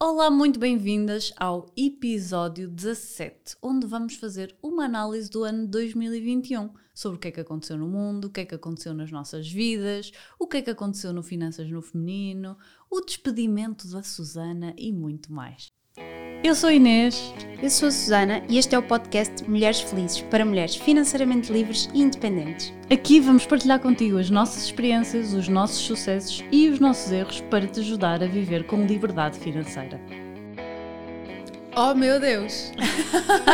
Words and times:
Olá, 0.00 0.30
muito 0.30 0.60
bem-vindas 0.60 1.32
ao 1.36 1.66
episódio 1.76 2.68
17, 2.68 3.56
onde 3.60 3.84
vamos 3.84 4.14
fazer 4.14 4.56
uma 4.62 4.84
análise 4.84 5.28
do 5.28 5.42
ano 5.42 5.66
2021 5.66 6.72
sobre 6.94 7.16
o 7.16 7.20
que 7.20 7.26
é 7.26 7.32
que 7.32 7.40
aconteceu 7.40 7.76
no 7.76 7.88
mundo, 7.88 8.26
o 8.26 8.30
que 8.30 8.42
é 8.42 8.44
que 8.44 8.54
aconteceu 8.54 8.94
nas 8.94 9.10
nossas 9.10 9.50
vidas, 9.50 10.12
o 10.38 10.46
que 10.46 10.58
é 10.58 10.62
que 10.62 10.70
aconteceu 10.70 11.12
no 11.12 11.20
Finanças 11.20 11.68
no 11.68 11.82
Feminino, 11.82 12.56
o 12.88 13.00
despedimento 13.00 13.88
da 13.88 14.04
Susana 14.04 14.72
e 14.78 14.92
muito 14.92 15.32
mais. 15.32 15.66
Eu 16.44 16.54
sou 16.54 16.68
a 16.68 16.72
Inês. 16.72 17.34
Eu 17.60 17.68
sou 17.68 17.88
a 17.88 17.90
Susana 17.90 18.44
e 18.48 18.58
este 18.58 18.72
é 18.72 18.78
o 18.78 18.82
podcast 18.82 19.42
Mulheres 19.50 19.80
Felizes 19.80 20.20
para 20.20 20.44
mulheres 20.44 20.76
financeiramente 20.76 21.52
livres 21.52 21.90
e 21.92 22.00
independentes. 22.00 22.72
Aqui 22.88 23.18
vamos 23.18 23.44
partilhar 23.44 23.80
contigo 23.80 24.18
as 24.18 24.30
nossas 24.30 24.62
experiências, 24.62 25.34
os 25.34 25.48
nossos 25.48 25.78
sucessos 25.78 26.44
e 26.52 26.68
os 26.68 26.78
nossos 26.78 27.10
erros 27.10 27.40
para 27.50 27.66
te 27.66 27.80
ajudar 27.80 28.22
a 28.22 28.26
viver 28.28 28.64
com 28.68 28.86
liberdade 28.86 29.36
financeira. 29.40 30.00
Oh 31.76 31.92
meu 31.94 32.20
Deus! 32.20 32.70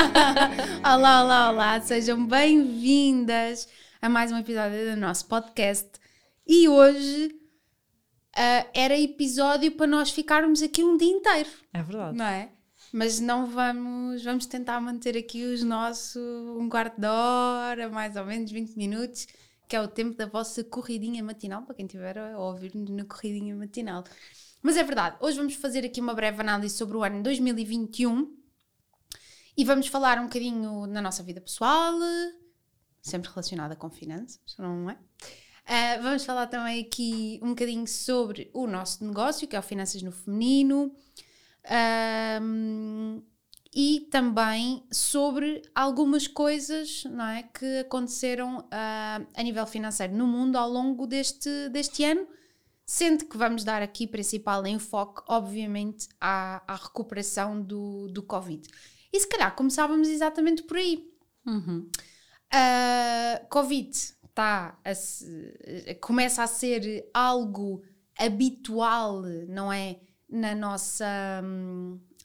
olá, 0.85 1.25
olá, 1.25 1.51
olá! 1.51 1.81
Sejam 1.81 2.27
bem-vindas 2.27 3.67
a 4.01 4.11
mais 4.11 4.31
um 4.31 4.37
episódio 4.37 4.91
do 4.91 4.97
nosso 5.01 5.27
podcast. 5.27 5.89
E 6.47 6.69
hoje 6.69 7.35
uh, 8.37 8.69
era 8.75 9.01
episódio 9.01 9.73
para 9.73 9.87
nós 9.87 10.11
ficarmos 10.11 10.63
aqui 10.63 10.85
um 10.85 10.99
dia 10.99 11.11
inteiro. 11.11 11.49
É 11.73 11.83
verdade. 11.83 12.19
Não 12.19 12.27
é? 12.27 12.54
Mas 12.95 13.19
não 13.19 13.47
vamos, 13.47 14.23
vamos 14.23 14.47
tentar 14.47 14.81
manter 14.81 15.17
aqui 15.17 15.45
os 15.45 15.65
nossos 15.65 16.17
um 16.57 16.69
quarto 16.69 17.01
de 17.01 17.09
hora, 17.09 17.89
mais 17.89 18.15
ou 18.15 18.25
menos 18.25 18.53
20 18.53 18.77
minutos, 18.77 19.27
que 19.67 19.75
é 19.75 19.81
o 19.81 19.89
tempo 19.89 20.17
da 20.17 20.27
vossa 20.27 20.63
corridinha 20.63 21.21
matinal, 21.21 21.63
para 21.63 21.75
quem 21.75 21.87
estiver 21.87 22.17
a 22.17 22.39
ouvir-nos 22.39 22.89
na 22.91 23.05
corridinha 23.05 23.57
matinal. 23.57 24.05
Mas 24.63 24.77
é 24.77 24.85
verdade, 24.85 25.17
hoje 25.19 25.37
vamos 25.37 25.57
fazer 25.57 25.85
aqui 25.85 26.01
uma 26.01 26.15
breve 26.15 26.41
análise 26.41 26.77
sobre 26.77 26.97
o 26.97 27.03
ano 27.03 27.21
2021 27.21 28.33
e 29.57 29.65
vamos 29.65 29.89
falar 29.89 30.21
um 30.21 30.27
bocadinho 30.27 30.87
na 30.87 31.03
nossa 31.03 31.25
vida 31.25 31.41
pessoal, 31.41 31.95
sempre 33.03 33.29
relacionada 33.29 33.75
com 33.75 33.91
finanças, 33.91 34.39
não 34.57 34.89
é? 34.89 34.95
Uh, 35.65 36.01
vamos 36.01 36.25
falar 36.25 36.47
também 36.47 36.81
aqui 36.81 37.41
um 37.43 37.49
bocadinho 37.49 37.89
sobre 37.89 38.53
o 38.55 38.69
nosso 38.69 39.05
negócio, 39.05 39.49
que 39.49 39.57
é 39.57 39.59
o 39.59 39.63
Finanças 39.63 40.01
no 40.01 40.13
Feminino, 40.13 40.95
um, 42.43 43.23
e 43.75 44.07
também 44.11 44.87
sobre 44.91 45.63
algumas 45.75 46.29
coisas 46.29 47.05
não 47.05 47.27
é, 47.27 47.43
que 47.43 47.79
aconteceram 47.79 48.59
uh, 48.59 49.27
a 49.35 49.43
nível 49.43 49.67
financeiro 49.67 50.15
no 50.15 50.27
mundo 50.27 50.57
ao 50.57 50.71
longo 50.71 51.07
deste, 51.07 51.69
deste 51.71 52.05
ano, 52.05 52.27
sendo 52.87 53.25
que 53.25 53.37
vamos 53.37 53.65
dar 53.65 53.83
aqui 53.83 54.07
principal 54.07 54.65
enfoque, 54.67 55.23
obviamente, 55.27 56.09
à, 56.21 56.63
à 56.73 56.77
recuperação 56.77 57.61
do, 57.61 58.09
do 58.09 58.23
Covid. 58.23 58.69
E 59.13 59.21
se 59.21 59.29
calhar 59.29 59.55
começávamos 59.57 60.09
exatamente 60.09 60.63
por 60.63 60.77
aí. 60.77 61.09
Uhum. 61.47 61.89
Uh, 62.53 63.49
Covid 63.49 63.91
tá 64.35 64.79
a 64.85 64.95
se, 64.95 65.97
começa 66.01 66.43
a 66.43 66.47
ser 66.47 67.09
algo 67.13 67.83
habitual, 68.19 69.23
não 69.49 69.73
é? 69.73 69.99
Na 70.29 70.55
nossa, 70.55 71.43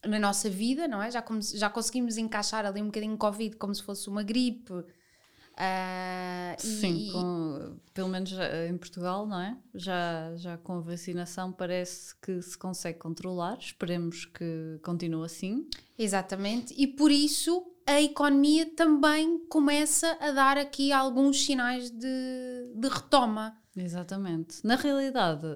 na 0.05 0.19
nossa 0.19 0.49
vida, 0.49 0.87
não 0.87 1.01
é? 1.01 1.11
Já, 1.11 1.21
como, 1.21 1.41
já 1.41 1.69
conseguimos 1.69 2.17
encaixar 2.17 2.65
ali 2.65 2.81
um 2.81 2.87
bocadinho 2.87 3.17
Covid 3.17 3.55
como 3.57 3.73
se 3.73 3.83
fosse 3.83 4.07
uma 4.09 4.23
gripe. 4.23 4.73
Uh, 4.73 6.55
Sim, 6.57 7.09
e, 7.09 7.11
com, 7.11 7.77
pelo 7.93 8.07
menos 8.07 8.31
em 8.69 8.77
Portugal, 8.77 9.27
não 9.27 9.41
é? 9.41 9.57
Já, 9.75 10.33
já 10.37 10.57
com 10.57 10.77
a 10.77 10.79
vacinação 10.79 11.51
parece 11.51 12.15
que 12.21 12.41
se 12.41 12.57
consegue 12.57 12.97
controlar, 12.97 13.57
esperemos 13.59 14.23
que 14.23 14.79
continue 14.81 15.25
assim. 15.25 15.67
Exatamente, 15.97 16.73
e 16.77 16.87
por 16.87 17.11
isso 17.11 17.69
a 17.85 18.01
economia 18.01 18.67
também 18.73 19.39
começa 19.49 20.15
a 20.21 20.31
dar 20.31 20.57
aqui 20.57 20.93
alguns 20.93 21.43
sinais 21.43 21.89
de, 21.89 22.71
de 22.75 22.87
retoma. 22.87 23.57
Exatamente. 23.75 24.65
Na 24.65 24.75
realidade, 24.75 25.47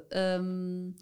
hum, 0.42 0.94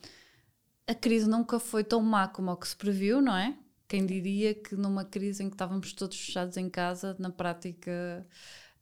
a 0.92 0.96
crise 0.96 1.28
nunca 1.28 1.58
foi 1.58 1.86
tão 1.86 2.02
má 2.02 2.28
como 2.28 2.52
o 2.52 2.58
que 2.58 2.68
se 2.68 2.76
previu, 2.76 3.22
não 3.22 3.36
é? 3.36 3.56
Quem 3.88 4.06
diria 4.06 4.54
que 4.54 4.76
numa 4.76 5.06
crise 5.06 5.42
em 5.42 5.48
que 5.48 5.56
estávamos 5.56 5.94
todos 5.94 6.20
fechados 6.20 6.58
em 6.58 6.70
casa, 6.70 7.16
na 7.18 7.30
prática, 7.30 8.28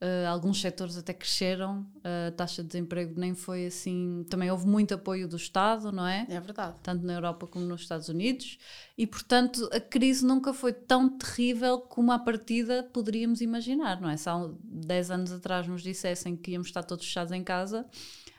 uh, 0.01 0.27
alguns 0.27 0.59
setores 0.59 0.97
até 0.97 1.13
cresceram, 1.13 1.85
a 2.03 2.31
taxa 2.31 2.63
de 2.63 2.69
desemprego 2.69 3.19
nem 3.19 3.35
foi 3.35 3.67
assim. 3.67 4.25
Também 4.27 4.49
houve 4.49 4.65
muito 4.65 4.95
apoio 4.95 5.27
do 5.27 5.35
Estado, 5.35 5.91
não 5.91 6.05
é? 6.07 6.25
É 6.27 6.39
verdade. 6.39 6.77
Tanto 6.81 7.05
na 7.05 7.13
Europa 7.13 7.45
como 7.45 7.63
nos 7.63 7.81
Estados 7.81 8.09
Unidos. 8.09 8.57
E, 8.97 9.05
portanto, 9.05 9.69
a 9.71 9.79
crise 9.79 10.25
nunca 10.25 10.51
foi 10.51 10.73
tão 10.73 11.15
terrível 11.15 11.79
como 11.79 12.11
à 12.11 12.17
partida 12.17 12.89
poderíamos 12.91 13.39
imaginar, 13.39 14.01
não 14.01 14.09
é? 14.09 14.17
Se 14.17 14.27
há 14.27 14.49
10 14.63 15.11
anos 15.11 15.31
atrás 15.31 15.67
nos 15.67 15.83
dissessem 15.83 16.35
que 16.35 16.51
íamos 16.51 16.69
estar 16.69 16.81
todos 16.81 17.05
fechados 17.05 17.31
em 17.31 17.43
casa, 17.43 17.85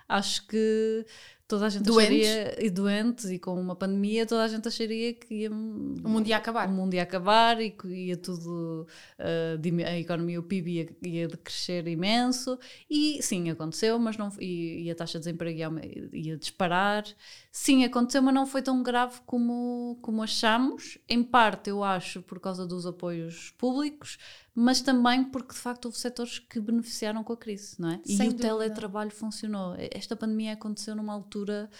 acho 0.08 0.44
que 0.48 1.06
toda 1.50 1.66
a 1.66 1.68
gente 1.68 1.82
doentes. 1.82 2.28
acharia, 2.28 2.64
e 2.64 2.70
doentes 2.70 3.24
e 3.24 3.38
com 3.38 3.60
uma 3.60 3.74
pandemia, 3.74 4.24
toda 4.24 4.44
a 4.44 4.48
gente 4.48 4.68
acharia 4.68 5.12
que 5.12 5.34
ia, 5.34 5.50
o 5.50 6.08
mundo 6.08 6.28
ia 6.28 6.36
acabar. 6.36 6.68
O 6.68 6.72
mundo 6.72 6.94
ia 6.94 7.02
acabar 7.02 7.60
e 7.60 7.70
que 7.70 7.88
ia 7.88 8.16
tudo, 8.16 8.86
uh, 9.18 9.86
a 9.86 9.98
economia, 9.98 10.38
o 10.38 10.44
PIB 10.44 10.70
ia, 10.70 10.88
ia 11.02 11.28
crescer 11.28 11.88
imenso. 11.88 12.56
E 12.88 13.20
sim, 13.20 13.50
aconteceu, 13.50 13.98
mas 13.98 14.16
não, 14.16 14.30
e, 14.38 14.84
e 14.84 14.90
a 14.92 14.94
taxa 14.94 15.18
de 15.18 15.24
desemprego 15.24 15.58
ia, 15.58 15.70
ia, 16.12 16.36
disparar. 16.36 17.04
Sim, 17.50 17.84
aconteceu, 17.84 18.22
mas 18.22 18.32
não 18.32 18.46
foi 18.46 18.62
tão 18.62 18.80
grave 18.80 19.20
como, 19.26 19.98
como 20.00 20.22
achamos. 20.22 20.98
Em 21.08 21.24
parte, 21.24 21.68
eu 21.68 21.82
acho, 21.82 22.22
por 22.22 22.38
causa 22.38 22.64
dos 22.64 22.86
apoios 22.86 23.50
públicos, 23.58 24.18
mas 24.54 24.80
também 24.80 25.24
porque 25.24 25.54
de 25.54 25.60
facto 25.60 25.86
houve 25.86 25.98
setores 25.98 26.38
que 26.38 26.60
beneficiaram 26.60 27.22
com 27.22 27.32
a 27.32 27.36
crise, 27.36 27.76
não 27.78 27.90
é? 27.90 28.00
Sem 28.04 28.28
e 28.28 28.30
dúvida. 28.30 28.54
o 28.54 28.58
teletrabalho 28.58 29.10
funcionou. 29.10 29.74
Esta 29.78 30.16
pandemia 30.16 30.52
aconteceu 30.54 30.94
numa 30.94 31.12
altura 31.12 31.70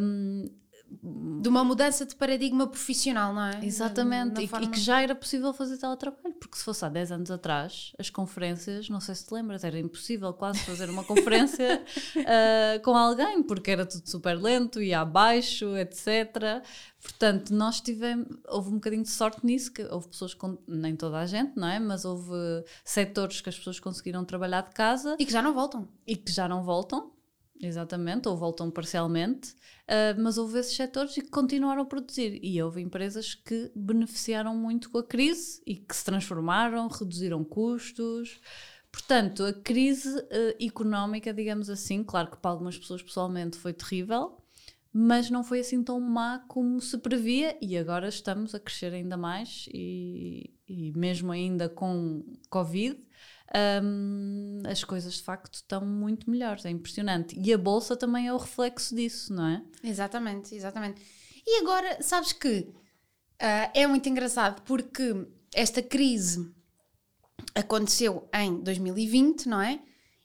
um, 0.00 0.50
de 1.02 1.48
uma 1.48 1.64
mudança 1.64 2.04
de 2.04 2.14
paradigma 2.14 2.66
profissional, 2.66 3.32
não 3.32 3.44
é? 3.44 3.64
Exatamente, 3.64 4.42
e, 4.42 4.48
forma... 4.48 4.66
e, 4.66 4.70
que 4.70 4.80
já 4.80 5.00
era 5.02 5.14
possível 5.14 5.52
fazer 5.52 5.78
teletrabalho, 5.78 6.34
porque 6.34 6.56
se 6.56 6.64
fosse 6.64 6.84
há 6.84 6.88
10 6.88 7.12
anos 7.12 7.30
atrás, 7.30 7.92
as 7.98 8.10
conferências, 8.10 8.88
não 8.88 9.00
sei 9.00 9.14
se 9.14 9.26
te 9.26 9.34
lembras, 9.34 9.64
era 9.64 9.78
impossível 9.78 10.32
quase 10.32 10.58
fazer 10.60 10.90
uma 10.90 11.04
conferência 11.04 11.82
uh, 12.16 12.80
com 12.84 12.96
alguém, 12.96 13.42
porque 13.42 13.70
era 13.70 13.86
tudo 13.86 14.08
super 14.08 14.34
lento, 14.34 14.82
ia 14.82 15.00
abaixo, 15.00 15.76
etc. 15.76 16.62
Portanto, 17.00 17.54
nós 17.54 17.80
tivemos, 17.80 18.26
houve 18.48 18.70
um 18.70 18.74
bocadinho 18.74 19.02
de 19.02 19.10
sorte 19.10 19.44
nisso, 19.44 19.72
que 19.72 19.82
houve 19.84 20.08
pessoas, 20.08 20.34
com, 20.34 20.58
nem 20.66 20.94
toda 20.96 21.18
a 21.18 21.26
gente, 21.26 21.56
não 21.56 21.68
é? 21.68 21.78
Mas 21.78 22.04
houve 22.04 22.32
setores 22.84 23.40
que 23.40 23.48
as 23.48 23.56
pessoas 23.56 23.80
conseguiram 23.80 24.24
trabalhar 24.24 24.62
de 24.62 24.70
casa. 24.70 25.16
E 25.18 25.26
que 25.26 25.32
já 25.32 25.42
não 25.42 25.52
voltam. 25.52 25.88
E 26.06 26.16
que 26.16 26.30
já 26.30 26.48
não 26.48 26.62
voltam, 26.62 27.11
exatamente, 27.62 28.28
ou 28.28 28.36
voltam 28.36 28.70
parcialmente, 28.70 29.52
uh, 29.52 30.20
mas 30.20 30.36
houve 30.36 30.58
esses 30.58 30.74
setores 30.74 31.14
que 31.14 31.22
continuaram 31.22 31.82
a 31.82 31.86
produzir. 31.86 32.40
E 32.42 32.60
houve 32.62 32.80
empresas 32.82 33.34
que 33.34 33.70
beneficiaram 33.74 34.56
muito 34.56 34.90
com 34.90 34.98
a 34.98 35.04
crise 35.04 35.62
e 35.66 35.76
que 35.76 35.94
se 35.94 36.04
transformaram, 36.04 36.88
reduziram 36.88 37.44
custos. 37.44 38.40
Portanto, 38.90 39.44
a 39.44 39.52
crise 39.52 40.08
uh, 40.18 40.56
económica, 40.60 41.32
digamos 41.32 41.70
assim, 41.70 42.02
claro 42.02 42.30
que 42.30 42.36
para 42.36 42.50
algumas 42.50 42.76
pessoas 42.76 43.02
pessoalmente 43.02 43.56
foi 43.56 43.72
terrível, 43.72 44.36
mas 44.92 45.30
não 45.30 45.42
foi 45.42 45.60
assim 45.60 45.82
tão 45.82 45.98
má 45.98 46.40
como 46.48 46.80
se 46.80 46.98
previa 46.98 47.56
e 47.62 47.78
agora 47.78 48.08
estamos 48.08 48.54
a 48.54 48.60
crescer 48.60 48.92
ainda 48.92 49.16
mais 49.16 49.66
e, 49.72 50.52
e 50.68 50.92
mesmo 50.92 51.32
ainda 51.32 51.68
com 51.68 52.22
Covid 52.50 52.98
um, 53.82 54.62
as 54.66 54.82
coisas 54.82 55.14
de 55.14 55.22
facto 55.22 55.54
estão 55.54 55.84
muito 55.84 56.30
melhores, 56.30 56.64
é 56.64 56.70
impressionante. 56.70 57.38
E 57.38 57.52
a 57.52 57.58
bolsa 57.58 57.96
também 57.96 58.26
é 58.26 58.32
o 58.32 58.38
reflexo 58.38 58.94
disso, 58.94 59.32
não 59.32 59.46
é? 59.46 59.62
Exatamente, 59.84 60.54
exatamente. 60.54 61.02
E 61.46 61.60
agora, 61.60 62.02
sabes 62.02 62.32
que 62.32 62.60
uh, 62.60 63.70
é 63.74 63.86
muito 63.86 64.08
engraçado 64.08 64.62
porque 64.62 65.26
esta 65.54 65.82
crise 65.82 66.50
aconteceu 67.54 68.28
em 68.32 68.62
2020, 68.62 69.46
não 69.48 69.60
é? 69.60 69.80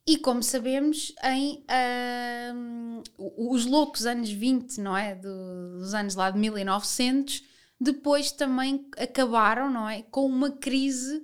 E 0.06 0.18
como 0.18 0.42
sabemos, 0.42 1.13
em 1.22 1.66
uh, 1.66 3.04
os 3.51 3.66
loucos 3.66 4.06
anos 4.06 4.30
20, 4.30 4.80
não 4.80 4.96
é? 4.96 5.16
Do, 5.16 5.80
dos 5.80 5.94
anos 5.94 6.16
lá 6.16 6.31
de 6.31 6.40
1900, 6.40 7.44
depois 7.80 8.31
também 8.31 8.88
acabaram, 8.98 9.69
não 9.69 9.90
é? 9.90 10.04
Com 10.04 10.25
uma 10.25 10.51
crise 10.51 11.22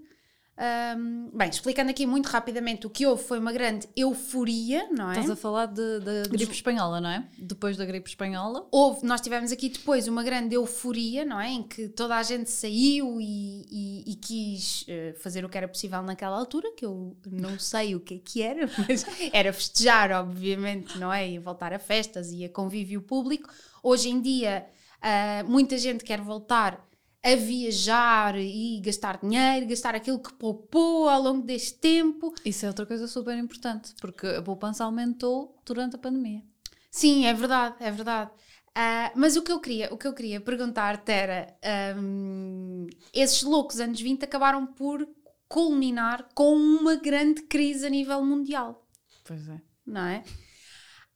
um, 0.55 1.31
bem, 1.35 1.49
explicando 1.49 1.89
aqui 1.89 2.05
muito 2.05 2.27
rapidamente, 2.27 2.85
o 2.85 2.89
que 2.89 3.07
houve 3.07 3.23
foi 3.23 3.39
uma 3.39 3.51
grande 3.51 3.89
euforia, 3.95 4.87
não 4.91 5.09
é? 5.09 5.13
Estás 5.13 5.31
a 5.31 5.35
falar 5.35 5.65
da 5.65 6.27
gripe 6.29 6.51
espanhola, 6.51 7.01
não 7.01 7.09
é? 7.09 7.27
Depois 7.39 7.75
da 7.75 7.83
gripe 7.85 8.07
espanhola. 8.07 8.67
Houve, 8.71 9.03
nós 9.03 9.19
tivemos 9.19 9.51
aqui 9.51 9.69
depois 9.69 10.07
uma 10.07 10.23
grande 10.23 10.53
euforia, 10.53 11.25
não 11.25 11.41
é? 11.41 11.49
Em 11.49 11.63
que 11.63 11.89
toda 11.89 12.15
a 12.15 12.21
gente 12.21 12.51
saiu 12.51 13.19
e, 13.19 13.65
e, 13.71 14.11
e 14.11 14.15
quis 14.15 14.83
uh, 14.83 15.19
fazer 15.19 15.43
o 15.43 15.49
que 15.49 15.57
era 15.57 15.67
possível 15.67 16.03
naquela 16.03 16.37
altura, 16.37 16.71
que 16.77 16.85
eu 16.85 17.17
não 17.31 17.57
sei 17.57 17.95
o 17.95 17.99
que 17.99 18.15
é 18.15 18.19
que 18.19 18.41
era, 18.43 18.69
mas 18.87 19.05
era 19.33 19.51
festejar, 19.51 20.11
obviamente, 20.11 20.99
não 20.99 21.11
é? 21.11 21.27
E 21.27 21.39
voltar 21.39 21.73
a 21.73 21.79
festas 21.79 22.31
e 22.31 22.45
a 22.45 22.49
convívio 22.49 23.01
público. 23.01 23.49
Hoje 23.81 24.09
em 24.09 24.21
dia 24.21 24.67
Uh, 25.03 25.45
muita 25.51 25.77
gente 25.77 26.01
quer 26.01 26.21
voltar 26.21 26.81
a 27.23 27.35
viajar 27.35 28.35
e 28.37 28.81
gastar 28.81 29.19
dinheiro, 29.19 29.67
gastar 29.67 29.95
aquilo 29.95 30.19
que 30.19 30.33
poupou 30.33 31.07
ao 31.07 31.21
longo 31.21 31.41
deste 31.41 31.75
tempo. 31.75 32.33
Isso 32.43 32.65
é 32.65 32.67
outra 32.67 32.85
coisa 32.85 33.07
super 33.07 33.37
importante, 33.37 33.93
porque 34.01 34.27
a 34.27 34.41
poupança 34.41 34.83
aumentou 34.83 35.57
durante 35.65 35.95
a 35.95 35.99
pandemia. 35.99 36.43
Sim, 36.91 37.25
é 37.25 37.33
verdade, 37.33 37.75
é 37.79 37.89
verdade. 37.89 38.29
Uh, 38.69 39.13
mas 39.15 39.37
o 39.37 39.43
que 39.43 39.51
eu 39.51 39.59
queria, 39.59 39.93
o 39.93 39.97
que 39.97 40.07
eu 40.07 40.13
queria 40.13 40.41
perguntar-te 40.41 41.11
era: 41.11 41.55
um, 41.97 42.87
esses 43.13 43.43
loucos 43.43 43.79
anos 43.79 44.01
20 44.01 44.23
acabaram 44.23 44.65
por 44.65 45.07
culminar 45.47 46.27
com 46.33 46.55
uma 46.55 46.95
grande 46.95 47.43
crise 47.43 47.85
a 47.85 47.89
nível 47.89 48.23
mundial. 48.25 48.85
Pois 49.23 49.47
é. 49.47 49.61
Não 49.85 50.01
é? 50.01 50.23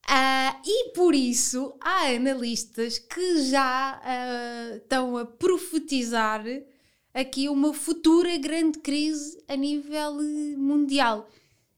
Uh, 0.09 0.61
e 0.65 0.89
por 0.93 1.13
isso 1.13 1.73
há 1.81 2.07
analistas 2.07 2.97
que 2.97 3.43
já 3.43 4.01
uh, 4.01 4.77
estão 4.77 5.17
a 5.17 5.25
profetizar 5.25 6.45
aqui 7.13 7.49
uma 7.49 7.73
futura 7.73 8.37
grande 8.37 8.79
crise 8.79 9.43
a 9.49 9.55
nível 9.55 10.13
mundial. 10.57 11.27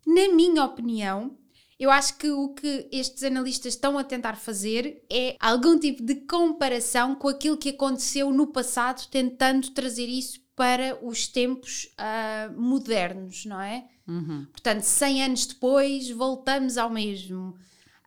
Na 0.06 0.28
minha 0.28 0.64
opinião, 0.64 1.36
eu 1.80 1.90
acho 1.90 2.18
que 2.18 2.30
o 2.30 2.50
que 2.50 2.88
estes 2.92 3.24
analistas 3.24 3.74
estão 3.74 3.98
a 3.98 4.04
tentar 4.04 4.36
fazer 4.36 5.04
é 5.10 5.36
algum 5.40 5.80
tipo 5.80 6.04
de 6.04 6.16
comparação 6.16 7.16
com 7.16 7.30
aquilo 7.30 7.58
que 7.58 7.70
aconteceu 7.70 8.31
no 8.31 8.48
passado, 8.48 9.08
tentando 9.10 9.72
trazer 9.72 10.08
isso 10.08 10.40
para 10.56 11.00
os 11.02 11.26
tempos 11.26 11.86
uh, 11.98 12.60
modernos, 12.60 13.46
não 13.46 13.62
é? 13.62 13.88
Uhum. 14.06 14.46
Portanto, 14.52 14.81
100 14.81 15.24
anos 15.24 15.46
depois, 15.46 16.10
voltamos 16.10 16.78
ao 16.78 16.90
mesmo. 16.90 17.56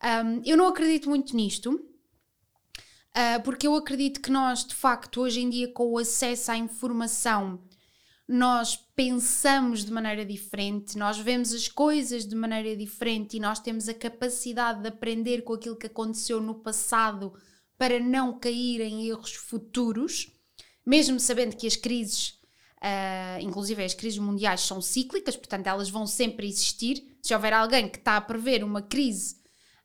Um, 0.02 0.42
eu 0.44 0.56
não 0.56 0.66
acredito 0.66 1.08
muito 1.08 1.36
nisto, 1.36 1.70
uh, 1.70 3.42
porque 3.44 3.68
eu 3.68 3.76
acredito 3.76 4.20
que 4.20 4.32
nós, 4.32 4.64
de 4.64 4.74
facto, 4.74 5.20
hoje 5.20 5.40
em 5.40 5.48
dia, 5.48 5.72
com 5.72 5.92
o 5.92 5.98
acesso 5.98 6.50
à 6.50 6.56
informação, 6.56 7.62
nós 8.26 8.76
pensamos 8.96 9.84
de 9.84 9.92
maneira 9.92 10.24
diferente, 10.24 10.98
nós 10.98 11.18
vemos 11.18 11.52
as 11.52 11.68
coisas 11.68 12.26
de 12.26 12.34
maneira 12.34 12.76
diferente 12.76 13.36
e 13.36 13.40
nós 13.40 13.60
temos 13.60 13.88
a 13.88 13.94
capacidade 13.94 14.80
de 14.80 14.88
aprender 14.88 15.42
com 15.42 15.52
aquilo 15.52 15.76
que 15.76 15.86
aconteceu 15.86 16.40
no 16.40 16.54
passado 16.54 17.32
para 17.78 18.00
não 18.00 18.38
cair 18.38 18.80
em 18.80 19.06
erros 19.06 19.34
futuros, 19.34 20.32
mesmo 20.84 21.20
sabendo 21.20 21.56
que 21.56 21.66
as 21.66 21.76
crises, 21.76 22.40
uh, 22.78 23.40
inclusive 23.40 23.84
as 23.84 23.94
crises 23.94 24.18
mundiais, 24.18 24.62
são 24.62 24.80
cíclicas, 24.80 25.36
portanto 25.36 25.68
elas 25.68 25.90
vão 25.90 26.08
sempre 26.08 26.48
existir. 26.48 27.16
Se 27.22 27.34
houver 27.34 27.52
alguém 27.52 27.88
que 27.88 27.98
está 27.98 28.16
a 28.16 28.20
prever 28.20 28.64
uma 28.64 28.82
crise 28.82 29.41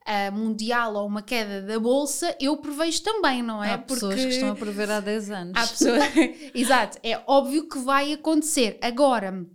uh, 0.07 0.31
mundial 0.31 0.95
ou 0.95 1.06
uma 1.06 1.21
queda 1.21 1.62
da 1.62 1.80
bolsa, 1.80 2.36
eu 2.39 2.56
prevejo 2.57 3.04
também, 3.04 3.44
não 3.44 3.63
é? 3.63 3.74
Há 3.74 3.77
pessoas 3.77 4.15
Porque... 4.15 4.27
que 4.27 4.33
estão 4.36 4.51
a 4.51 4.56
prever 4.56 4.89
há 4.89 5.00
10 5.00 5.31
anos. 5.31 5.54
Há 5.56 5.68
pessoas... 5.68 6.04
Exato, 6.56 6.98
é 7.04 7.21
óbvio 7.27 7.68
que 7.68 7.77
vai 7.80 8.13
acontecer. 8.13 8.80
Agora, 8.81 9.45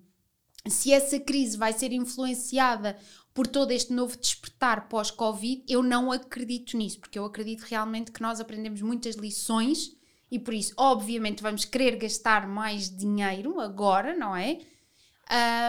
se 0.68 0.92
essa 0.92 1.18
crise 1.18 1.56
vai 1.56 1.72
ser 1.72 1.92
influenciada 1.92 2.96
por 3.34 3.46
todo 3.46 3.70
este 3.70 3.92
novo 3.92 4.16
despertar 4.18 4.88
pós-Covid, 4.88 5.64
eu 5.68 5.82
não 5.82 6.12
acredito 6.12 6.76
nisso, 6.76 7.00
porque 7.00 7.18
eu 7.18 7.24
acredito 7.24 7.62
realmente 7.62 8.12
que 8.12 8.20
nós 8.20 8.40
aprendemos 8.40 8.82
muitas 8.82 9.16
lições 9.16 9.96
e 10.30 10.38
por 10.38 10.54
isso, 10.54 10.74
obviamente, 10.76 11.42
vamos 11.42 11.64
querer 11.64 11.96
gastar 11.96 12.46
mais 12.46 12.94
dinheiro 12.94 13.60
agora, 13.60 14.14
não 14.14 14.36
é? 14.36 14.60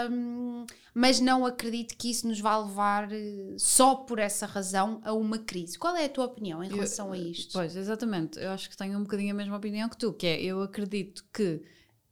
Um, 0.10 0.66
mas 0.94 1.20
não 1.20 1.46
acredito 1.46 1.98
que 1.98 2.12
isso 2.12 2.28
nos 2.28 2.40
vá 2.40 2.58
levar 2.58 3.12
eh, 3.12 3.56
só 3.58 3.96
por 3.96 4.20
essa 4.20 4.46
razão 4.46 5.02
a 5.04 5.12
uma 5.12 5.40
crise. 5.40 5.78
Qual 5.78 5.96
é 5.96 6.06
a 6.06 6.10
tua 6.10 6.26
opinião 6.26 6.64
em 6.64 6.70
relação 6.70 7.08
eu, 7.08 7.14
a 7.14 7.18
isto? 7.18 7.54
Pois, 7.54 7.76
exatamente. 7.76 8.40
Eu 8.40 8.52
acho 8.52 8.70
que 8.70 8.78
tenho 8.78 8.98
um 8.98 9.04
bocadinho 9.04 9.32
a 9.32 9.34
mesma 9.34 9.58
opinião 9.58 9.90
que 9.90 9.98
tu, 9.98 10.14
que 10.14 10.28
é 10.28 10.42
eu 10.42 10.62
acredito 10.62 11.26
que 11.34 11.64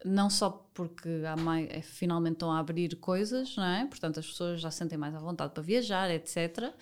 não 0.03 0.31
só 0.31 0.49
porque 0.73 1.09
mais, 1.43 1.69
é, 1.69 1.81
finalmente 1.81 2.33
estão 2.33 2.51
a 2.51 2.57
abrir 2.57 2.95
coisas, 2.95 3.55
não 3.55 3.65
é? 3.65 3.85
Portanto, 3.85 4.19
as 4.19 4.25
pessoas 4.25 4.59
já 4.59 4.71
sentem 4.71 4.97
mais 4.97 5.13
à 5.13 5.19
vontade 5.19 5.53
para 5.53 5.61
viajar, 5.61 6.09
etc. 6.09 6.73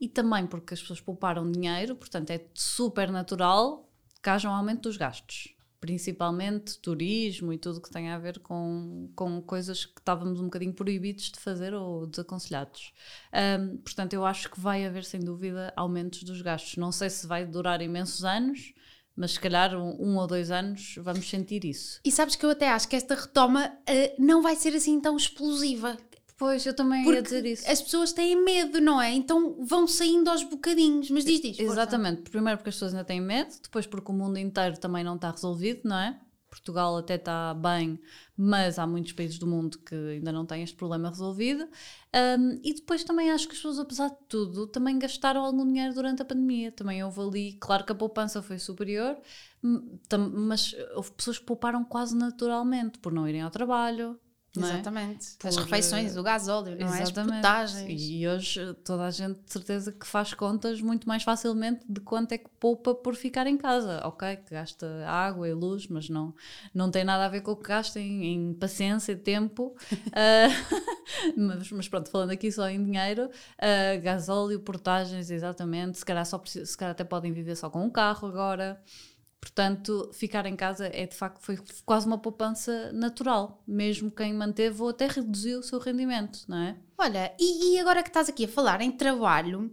E 0.00 0.08
também 0.08 0.46
porque 0.48 0.74
as 0.74 0.80
pessoas 0.80 1.00
pouparam 1.00 1.50
dinheiro, 1.50 1.94
portanto, 1.94 2.30
é 2.30 2.44
super 2.54 3.08
natural 3.10 3.88
que 4.20 4.28
haja 4.28 4.50
um 4.50 4.52
aumento 4.52 4.82
dos 4.82 4.96
gastos 4.96 5.55
principalmente 5.86 6.80
turismo 6.80 7.52
e 7.52 7.58
tudo 7.58 7.80
que 7.80 7.88
tem 7.88 8.10
a 8.10 8.18
ver 8.18 8.40
com, 8.40 9.08
com 9.14 9.40
coisas 9.40 9.86
que 9.86 10.00
estávamos 10.00 10.40
um 10.40 10.46
bocadinho 10.46 10.74
proibidos 10.74 11.30
de 11.30 11.38
fazer 11.38 11.72
ou 11.72 12.08
desaconselhados. 12.08 12.92
Um, 13.32 13.76
portanto, 13.76 14.12
eu 14.12 14.26
acho 14.26 14.50
que 14.50 14.58
vai 14.58 14.84
haver, 14.84 15.04
sem 15.04 15.20
dúvida, 15.20 15.72
aumentos 15.76 16.24
dos 16.24 16.42
gastos. 16.42 16.76
Não 16.76 16.90
sei 16.90 17.08
se 17.08 17.24
vai 17.24 17.46
durar 17.46 17.80
imensos 17.80 18.24
anos, 18.24 18.74
mas 19.14 19.32
se 19.32 19.40
calhar 19.40 19.76
um, 19.76 19.96
um, 19.98 20.16
ou 20.16 20.26
dois 20.26 20.50
anos 20.50 20.96
vamos 20.98 21.30
sentir 21.30 21.64
isso. 21.64 22.00
E 22.04 22.10
sabes 22.10 22.34
que 22.34 22.44
eu 22.44 22.50
até 22.50 22.68
acho 22.68 22.88
que 22.88 22.96
esta 22.96 23.14
retoma 23.14 23.68
uh, 23.68 24.14
não 24.18 24.42
vai 24.42 24.56
ser 24.56 24.74
assim 24.74 25.00
tão 25.00 25.16
explosiva. 25.16 25.96
Pois, 26.38 26.66
eu 26.66 26.74
também 26.74 27.02
Porque 27.02 27.16
ia 27.16 27.22
dizer 27.22 27.46
isso. 27.46 27.70
As 27.70 27.80
pessoas 27.80 28.12
têm 28.12 28.36
medo, 28.44 28.78
não 28.80 29.00
é? 29.00 29.12
Então 29.12 29.56
vão 29.64 29.86
saindo 29.86 30.28
aos 30.28 30.42
bocadinhos. 30.42 31.10
Mas 31.10 31.24
diz, 31.24 31.40
diz. 31.40 31.58
Exatamente. 31.58 32.18
Força. 32.18 32.30
Primeiro 32.30 32.58
porque 32.58 32.68
as 32.68 32.74
pessoas 32.74 32.92
ainda 32.92 33.04
têm 33.04 33.20
medo, 33.20 33.54
depois 33.62 33.86
porque 33.86 34.12
o 34.12 34.14
mundo 34.14 34.38
inteiro 34.38 34.78
também 34.78 35.02
não 35.02 35.16
está 35.16 35.30
resolvido, 35.30 35.80
não 35.84 35.96
é? 35.96 36.20
Portugal 36.48 36.96
até 36.96 37.16
está 37.16 37.52
bem, 37.54 38.00
mas 38.36 38.78
há 38.78 38.86
muitos 38.86 39.12
países 39.12 39.38
do 39.38 39.46
mundo 39.46 39.78
que 39.78 39.94
ainda 39.94 40.32
não 40.32 40.46
têm 40.46 40.62
este 40.62 40.76
problema 40.76 41.08
resolvido. 41.08 41.64
Um, 41.64 42.60
e 42.62 42.74
depois 42.74 43.04
também 43.04 43.30
acho 43.30 43.46
que 43.46 43.52
as 43.52 43.58
pessoas, 43.58 43.78
apesar 43.78 44.08
de 44.08 44.16
tudo, 44.28 44.66
também 44.66 44.98
gastaram 44.98 45.44
algum 45.44 45.66
dinheiro 45.66 45.92
durante 45.92 46.22
a 46.22 46.24
pandemia. 46.24 46.72
Também 46.72 47.02
houve 47.04 47.20
ali, 47.20 47.52
claro 47.54 47.84
que 47.84 47.92
a 47.92 47.94
poupança 47.94 48.40
foi 48.42 48.58
superior, 48.58 49.18
mas 50.42 50.74
houve 50.94 51.12
pessoas 51.12 51.38
que 51.38 51.44
pouparam 51.44 51.84
quase 51.84 52.16
naturalmente 52.16 52.98
por 53.00 53.12
não 53.12 53.28
irem 53.28 53.42
ao 53.42 53.50
trabalho, 53.50 54.18
é? 54.64 54.74
Exatamente. 54.74 55.36
Por, 55.38 55.48
As 55.48 55.56
refeições, 55.56 56.16
o 56.16 56.22
gasóleo, 56.22 56.76
não 56.78 56.94
é? 56.94 57.02
As. 57.02 57.10
E 57.88 58.26
hoje 58.28 58.74
toda 58.84 59.04
a 59.04 59.10
gente 59.10 59.40
de 59.44 59.52
certeza 59.52 59.92
que 59.92 60.06
faz 60.06 60.32
contas 60.34 60.80
muito 60.80 61.08
mais 61.08 61.22
facilmente 61.22 61.84
de 61.88 62.00
quanto 62.00 62.32
é 62.32 62.38
que 62.38 62.48
poupa 62.60 62.94
por 62.94 63.14
ficar 63.14 63.46
em 63.46 63.56
casa. 63.56 64.00
Ok, 64.04 64.36
que 64.36 64.54
gasta 64.54 64.86
água 65.06 65.48
e 65.48 65.52
luz, 65.52 65.88
mas 65.88 66.08
não, 66.08 66.34
não 66.72 66.90
tem 66.90 67.04
nada 67.04 67.26
a 67.26 67.28
ver 67.28 67.40
com 67.40 67.52
o 67.52 67.56
que 67.56 67.68
gasta 67.68 67.98
em, 67.98 68.24
em 68.24 68.54
paciência 68.54 69.12
e 69.12 69.16
tempo. 69.16 69.76
uh, 69.92 70.86
mas, 71.36 71.70
mas, 71.70 71.88
pronto, 71.88 72.10
falando 72.10 72.30
aqui 72.30 72.50
só 72.50 72.68
em 72.68 72.82
dinheiro, 72.82 73.26
uh, 73.26 74.02
gasóleo, 74.02 74.60
portagens, 74.60 75.30
exatamente. 75.30 75.98
Se 75.98 76.04
calhar, 76.04 76.24
só, 76.26 76.42
se 76.44 76.76
calhar 76.76 76.92
até 76.92 77.04
podem 77.04 77.32
viver 77.32 77.56
só 77.56 77.70
com 77.70 77.84
um 77.84 77.90
carro 77.90 78.28
agora. 78.28 78.80
Portanto, 79.46 80.10
ficar 80.12 80.44
em 80.44 80.56
casa 80.56 80.90
é 80.92 81.06
de 81.06 81.14
facto 81.14 81.38
foi 81.40 81.56
quase 81.84 82.04
uma 82.04 82.18
poupança 82.18 82.90
natural. 82.92 83.62
Mesmo 83.64 84.10
quem 84.10 84.34
manteve 84.34 84.82
ou 84.82 84.88
até 84.88 85.06
reduziu 85.06 85.60
o 85.60 85.62
seu 85.62 85.78
rendimento, 85.78 86.40
não 86.48 86.58
é? 86.58 86.76
Olha, 86.98 87.32
e, 87.38 87.74
e 87.74 87.78
agora 87.78 88.02
que 88.02 88.08
estás 88.08 88.28
aqui 88.28 88.46
a 88.46 88.48
falar 88.48 88.80
em 88.80 88.90
trabalho, 88.90 89.70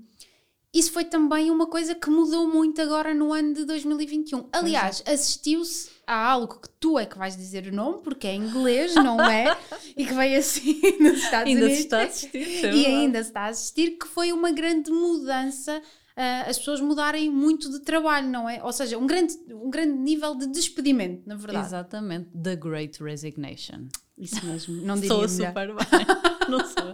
isso 0.71 0.91
foi 0.91 1.05
também 1.05 1.49
uma 1.49 1.65
coisa 1.65 1.95
que 1.95 2.07
mudou 2.07 2.47
muito 2.47 2.79
agora 2.83 3.15
no 3.15 3.33
ano 3.33 3.51
de 3.55 3.65
2021. 3.65 4.47
Aliás, 4.51 5.01
é. 5.07 5.13
assistiu-se 5.13 5.89
a 6.05 6.23
algo 6.23 6.59
que 6.59 6.69
tu 6.79 6.99
é 6.99 7.07
que 7.07 7.17
vais 7.17 7.35
dizer 7.35 7.65
o 7.65 7.75
nome, 7.75 8.03
porque 8.03 8.27
é 8.27 8.35
inglês, 8.35 8.93
não 8.93 9.19
é? 9.21 9.57
e 9.97 10.05
que 10.05 10.13
veio 10.13 10.37
assim 10.37 10.79
nos 10.99 11.17
Estados 11.17 11.47
ainda 11.47 11.65
Unidos. 11.65 11.77
Se 11.77 11.83
está 11.83 11.99
a 11.99 12.03
assistir, 12.03 12.65
é 12.65 12.75
e 12.75 12.85
ainda 12.85 13.23
se 13.23 13.29
está 13.29 13.41
a 13.41 13.47
assistir, 13.47 13.97
que 13.97 14.07
foi 14.07 14.31
uma 14.31 14.51
grande 14.51 14.91
mudança 14.91 15.81
uh, 16.17 16.49
as 16.49 16.57
pessoas 16.57 16.79
mudarem 16.81 17.29
muito 17.29 17.69
de 17.69 17.79
trabalho, 17.79 18.27
não 18.27 18.49
é? 18.49 18.63
Ou 18.63 18.71
seja, 18.71 18.97
um 18.97 19.05
grande, 19.05 19.33
um 19.51 19.69
grande 19.69 19.97
nível 19.97 20.35
de 20.35 20.47
despedimento, 20.47 21.27
na 21.27 21.35
verdade. 21.35 21.65
Exatamente, 21.65 22.29
The 22.31 22.55
Great 22.55 23.03
Resignation. 23.03 23.87
Isso 24.17 24.45
mesmo, 24.45 24.75
não 24.83 24.95
diria 24.95 25.09
Sou 25.09 25.27
super 25.27 25.73
bem, 25.73 26.05
não 26.49 26.59
sou. 26.65 26.93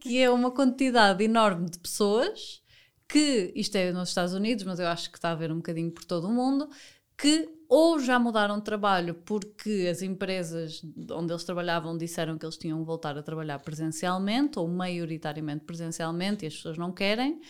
Que 0.00 0.18
é 0.18 0.30
uma 0.30 0.50
quantidade 0.50 1.22
enorme 1.24 1.68
de 1.68 1.78
pessoas 1.78 2.62
que, 3.08 3.52
isto 3.54 3.76
é 3.76 3.92
nos 3.92 4.08
Estados 4.08 4.34
Unidos, 4.34 4.64
mas 4.64 4.78
eu 4.78 4.86
acho 4.88 5.10
que 5.10 5.18
está 5.18 5.28
a 5.28 5.32
haver 5.32 5.52
um 5.52 5.56
bocadinho 5.56 5.90
por 5.90 6.04
todo 6.04 6.26
o 6.26 6.32
mundo, 6.32 6.68
que 7.16 7.48
ou 7.76 7.98
já 7.98 8.20
mudaram 8.20 8.58
de 8.58 8.64
trabalho 8.64 9.14
porque 9.14 9.88
as 9.90 10.00
empresas 10.00 10.80
onde 11.10 11.32
eles 11.32 11.42
trabalhavam 11.42 11.98
disseram 11.98 12.38
que 12.38 12.46
eles 12.46 12.56
tinham 12.56 12.78
que 12.78 12.84
voltar 12.84 13.18
a 13.18 13.22
trabalhar 13.22 13.58
presencialmente 13.58 14.60
ou 14.60 14.68
maioritariamente 14.68 15.64
presencialmente 15.64 16.44
e 16.44 16.46
as 16.46 16.54
pessoas 16.54 16.78
não 16.78 16.92
querem 16.92 17.40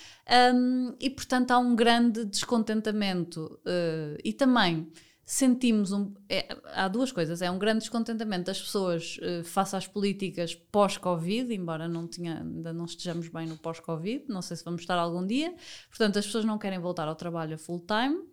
um, 0.55 0.97
e 0.99 1.11
portanto 1.11 1.51
há 1.51 1.59
um 1.59 1.77
grande 1.77 2.25
descontentamento 2.25 3.61
uh, 3.67 4.17
e 4.25 4.33
também 4.33 4.91
sentimos 5.27 5.93
um 5.93 6.15
é, 6.27 6.49
há 6.73 6.89
duas 6.89 7.13
coisas 7.13 7.43
é 7.43 7.51
um 7.51 7.59
grande 7.59 7.81
descontentamento 7.81 8.47
das 8.47 8.63
pessoas 8.63 9.19
uh, 9.19 9.45
face 9.45 9.77
às 9.77 9.87
políticas 9.87 10.55
pós-covid 10.55 11.53
embora 11.53 11.87
não 11.87 12.09
ainda 12.19 12.73
não 12.73 12.87
estejamos 12.87 13.29
bem 13.29 13.47
no 13.47 13.59
pós-covid 13.59 14.25
não 14.29 14.41
sei 14.41 14.57
se 14.57 14.65
vamos 14.65 14.81
estar 14.81 14.97
algum 14.97 15.27
dia 15.27 15.55
portanto 15.91 16.19
as 16.19 16.25
pessoas 16.25 16.47
não 16.47 16.57
querem 16.57 16.79
voltar 16.79 17.07
ao 17.09 17.15
trabalho 17.15 17.59
full 17.59 17.85
time 17.87 18.33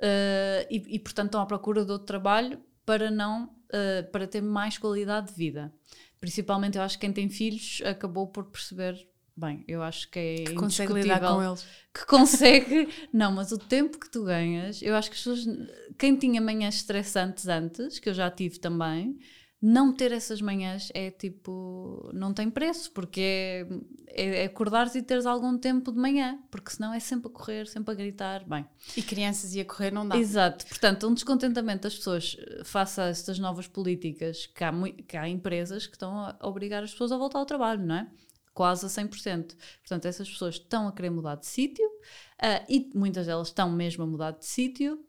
uh, 0.00 0.66
e, 0.70 0.96
e, 0.96 0.98
portanto 0.98 1.26
estão 1.26 1.40
à 1.40 1.46
procura 1.46 1.84
de 1.84 1.92
outro 1.92 2.06
trabalho 2.06 2.60
para 2.84 3.10
não 3.10 3.44
uh, 3.44 4.10
para 4.10 4.26
ter 4.26 4.40
mais 4.40 4.78
qualidade 4.78 5.28
de 5.28 5.34
vida. 5.34 5.72
Principalmente 6.18 6.76
eu 6.76 6.82
acho 6.82 6.98
que 6.98 7.06
quem 7.06 7.12
tem 7.12 7.28
filhos 7.28 7.80
acabou 7.84 8.26
por 8.26 8.44
perceber 8.44 9.08
bem, 9.36 9.64
eu 9.66 9.82
acho 9.82 10.10
que 10.10 10.18
é 10.18 10.34
que 10.44 10.54
consegue 10.54 10.92
lidar 10.92 11.20
com 11.20 11.42
eles. 11.42 11.66
Que 11.94 12.04
consegue. 12.06 12.88
não, 13.12 13.32
mas 13.32 13.52
o 13.52 13.58
tempo 13.58 13.98
que 13.98 14.10
tu 14.10 14.24
ganhas, 14.24 14.82
eu 14.82 14.94
acho 14.94 15.10
que 15.10 15.16
as 15.16 15.22
pessoas. 15.22 15.58
Quem 15.98 16.16
tinha 16.16 16.40
manhãs 16.40 16.76
estressantes 16.76 17.48
antes, 17.48 17.98
que 17.98 18.08
eu 18.08 18.14
já 18.14 18.30
tive 18.30 18.58
também, 18.58 19.18
não 19.62 19.92
ter 19.92 20.10
essas 20.10 20.40
manhãs 20.40 20.90
é 20.94 21.10
tipo. 21.10 22.08
não 22.14 22.32
tem 22.32 22.48
preço, 22.48 22.90
porque 22.92 23.20
é, 23.20 23.66
é, 24.06 24.42
é 24.42 24.44
acordares 24.46 24.94
e 24.94 25.02
teres 25.02 25.26
algum 25.26 25.58
tempo 25.58 25.92
de 25.92 25.98
manhã, 25.98 26.38
porque 26.50 26.70
senão 26.70 26.94
é 26.94 27.00
sempre 27.00 27.28
a 27.28 27.30
correr, 27.30 27.66
sempre 27.66 27.92
a 27.92 27.94
gritar. 27.94 28.42
Bem. 28.48 28.66
E 28.96 29.02
crianças 29.02 29.54
e 29.54 29.60
a 29.60 29.64
correr 29.64 29.90
não 29.92 30.08
dá. 30.08 30.16
Exato, 30.16 30.66
portanto, 30.66 31.06
um 31.06 31.12
descontentamento 31.12 31.82
das 31.82 31.94
pessoas 31.94 32.36
face 32.64 33.00
a 33.02 33.08
estas 33.08 33.38
novas 33.38 33.66
políticas, 33.66 34.46
que 34.46 34.64
há, 34.64 34.72
que 35.06 35.16
há 35.18 35.28
empresas 35.28 35.86
que 35.86 35.94
estão 35.94 36.18
a 36.18 36.38
obrigar 36.42 36.82
as 36.82 36.92
pessoas 36.92 37.12
a 37.12 37.18
voltar 37.18 37.38
ao 37.38 37.46
trabalho, 37.46 37.84
não 37.84 37.96
é? 37.96 38.10
Quase 38.54 38.86
a 38.86 38.88
100%. 38.88 39.54
Portanto, 39.80 40.06
essas 40.06 40.28
pessoas 40.28 40.54
estão 40.54 40.88
a 40.88 40.92
querer 40.92 41.10
mudar 41.10 41.34
de 41.34 41.46
sítio 41.46 41.86
uh, 41.86 42.64
e 42.66 42.90
muitas 42.94 43.26
delas 43.26 43.48
estão 43.48 43.70
mesmo 43.70 44.04
a 44.04 44.06
mudar 44.06 44.30
de 44.30 44.46
sítio. 44.46 45.04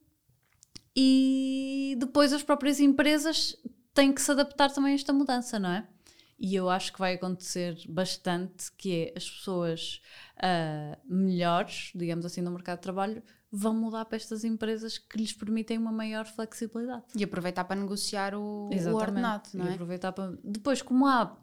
E 0.93 1.95
depois 1.99 2.33
as 2.33 2.43
próprias 2.43 2.81
empresas 2.81 3.55
tem 3.93 4.13
que 4.13 4.21
se 4.21 4.31
adaptar 4.31 4.71
também 4.71 4.93
a 4.93 4.95
esta 4.95 5.13
mudança, 5.13 5.59
não 5.59 5.71
é? 5.71 5.87
E 6.39 6.55
eu 6.55 6.69
acho 6.69 6.91
que 6.91 6.99
vai 6.99 7.13
acontecer 7.13 7.77
bastante 7.87 8.71
que 8.75 9.05
é 9.05 9.13
as 9.15 9.29
pessoas 9.29 10.01
uh, 10.37 10.97
melhores, 11.05 11.91
digamos 11.93 12.25
assim, 12.25 12.41
no 12.41 12.51
mercado 12.51 12.77
de 12.77 12.83
trabalho, 12.83 13.23
vão 13.51 13.73
mudar 13.73 14.05
para 14.05 14.15
estas 14.15 14.43
empresas 14.43 14.97
que 14.97 15.17
lhes 15.17 15.33
permitem 15.33 15.77
uma 15.77 15.91
maior 15.91 16.25
flexibilidade. 16.25 17.03
E 17.15 17.23
aproveitar 17.23 17.65
para 17.65 17.79
negociar 17.79 18.33
o, 18.33 18.69
o 18.69 18.95
ordenado, 18.95 19.49
não 19.53 19.67
é? 19.67 19.71
E 19.71 19.73
aproveitar 19.73 20.11
para... 20.13 20.33
Depois, 20.43 20.81
como 20.81 21.05
há 21.05 21.37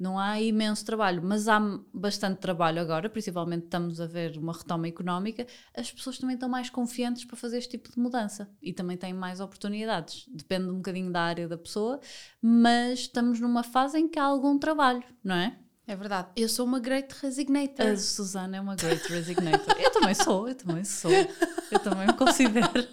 não 0.00 0.18
há 0.18 0.40
imenso 0.40 0.82
trabalho, 0.86 1.20
mas 1.22 1.46
há 1.46 1.60
bastante 1.92 2.38
trabalho 2.38 2.80
agora, 2.80 3.10
principalmente 3.10 3.64
estamos 3.64 4.00
a 4.00 4.06
ver 4.06 4.38
uma 4.38 4.54
retoma 4.54 4.88
económica, 4.88 5.46
as 5.76 5.92
pessoas 5.92 6.16
também 6.16 6.34
estão 6.34 6.48
mais 6.48 6.70
confiantes 6.70 7.26
para 7.26 7.36
fazer 7.36 7.58
este 7.58 7.72
tipo 7.72 7.92
de 7.92 8.00
mudança 8.00 8.50
e 8.62 8.72
também 8.72 8.96
têm 8.96 9.12
mais 9.12 9.40
oportunidades. 9.40 10.26
Depende 10.32 10.70
um 10.70 10.76
bocadinho 10.76 11.12
da 11.12 11.20
área 11.20 11.46
da 11.46 11.58
pessoa, 11.58 12.00
mas 12.40 13.00
estamos 13.00 13.40
numa 13.40 13.62
fase 13.62 13.98
em 13.98 14.08
que 14.08 14.18
há 14.18 14.24
algum 14.24 14.58
trabalho, 14.58 15.04
não 15.22 15.34
é? 15.34 15.58
É 15.90 15.96
verdade. 15.96 16.28
Eu 16.36 16.48
sou 16.48 16.64
uma 16.64 16.78
great 16.78 17.12
resignator. 17.20 17.84
A 17.84 17.96
Susana 17.96 18.58
é 18.58 18.60
uma 18.60 18.76
great 18.76 19.02
resignator. 19.08 19.74
eu 19.76 19.90
também 19.90 20.14
sou, 20.14 20.48
eu 20.48 20.54
também 20.54 20.84
sou. 20.84 21.10
Eu 21.10 21.80
também 21.80 22.06
me 22.06 22.12
considero. 22.12 22.86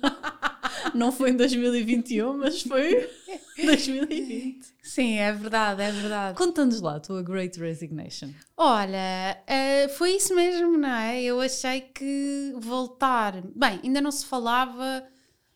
Não 0.95 1.11
foi 1.11 1.29
em 1.29 1.37
2021, 1.37 2.35
mas 2.35 2.63
foi 2.63 3.07
2020. 3.63 4.65
Sim, 4.81 5.19
é 5.19 5.31
verdade, 5.31 5.83
é 5.83 5.91
verdade. 5.91 6.37
Conta-nos 6.39 6.81
lá 6.81 6.95
a 6.95 6.99
tua 6.99 7.21
Great 7.21 7.59
Resignation. 7.59 8.29
Olha, 8.57 9.43
uh, 9.43 9.89
foi 9.89 10.13
isso 10.13 10.33
mesmo, 10.33 10.75
não 10.75 10.89
é? 10.89 11.21
Eu 11.21 11.39
achei 11.39 11.81
que 11.81 12.55
voltar. 12.57 13.43
Bem, 13.55 13.79
ainda 13.83 14.01
não 14.01 14.11
se 14.11 14.25
falava 14.25 15.03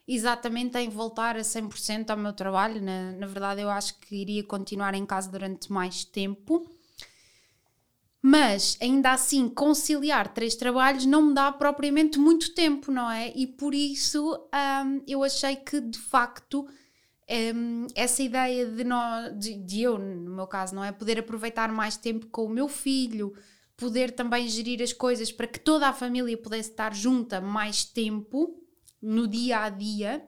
exatamente 0.08 0.78
em 0.78 0.90
voltar 0.90 1.36
a 1.36 1.42
100% 1.42 2.12
ao 2.12 2.18
meu 2.18 2.34
trabalho. 2.34 2.80
Na, 2.80 3.14
na 3.14 3.26
verdade, 3.26 3.62
eu 3.62 3.70
acho 3.72 4.00
que 4.00 4.16
iria 4.16 4.44
continuar 4.44 4.94
em 4.94 5.08
casa 5.08 5.32
durante 5.32 5.72
mais 5.72 6.06
tempo. 6.06 6.70
Mas 8.22 8.78
ainda 8.80 9.14
assim, 9.14 9.50
conciliar 9.50 10.32
três 10.32 10.56
trabalhos 10.56 11.06
não 11.06 11.24
me 11.24 11.34
dá 11.34 11.52
propriamente 11.52 12.20
muito 12.20 12.54
tempo, 12.54 12.92
não 12.92 13.10
é? 13.10 13.34
E 13.36 13.48
por 13.48 13.74
isso 13.74 14.36
um, 14.54 15.04
eu 15.08 15.24
achei 15.24 15.56
que 15.56 15.82
de 15.82 15.98
facto 15.98 16.68
um, 17.56 17.88
essa 17.96 18.22
ideia 18.22 18.68
de, 18.68 18.84
nós, 18.84 19.38
de, 19.40 19.56
de, 19.56 19.82
eu, 19.82 19.98
no 19.98 20.36
meu 20.36 20.46
caso, 20.46 20.76
não 20.76 20.84
é? 20.84 20.92
Poder 20.92 21.18
aproveitar 21.18 21.72
mais 21.72 21.98
tempo 21.98 22.28
com 22.28 22.46
o 22.46 22.50
meu 22.50 22.68
filho, 22.68 23.34
poder 23.76 24.12
também 24.12 24.48
gerir 24.48 24.84
as 24.84 24.94
coisas 24.94 25.32
para 25.32 25.48
que 25.48 25.60
toda 25.60 25.88
a 25.88 25.94
família 25.94 26.38
pudesse 26.38 26.70
estar 26.70 26.94
junta 26.94 27.42
mais 27.42 27.84
tempo 27.84 28.56
no 29.02 29.28
dia 29.28 29.62
a 29.62 29.70
dia, 29.70 30.24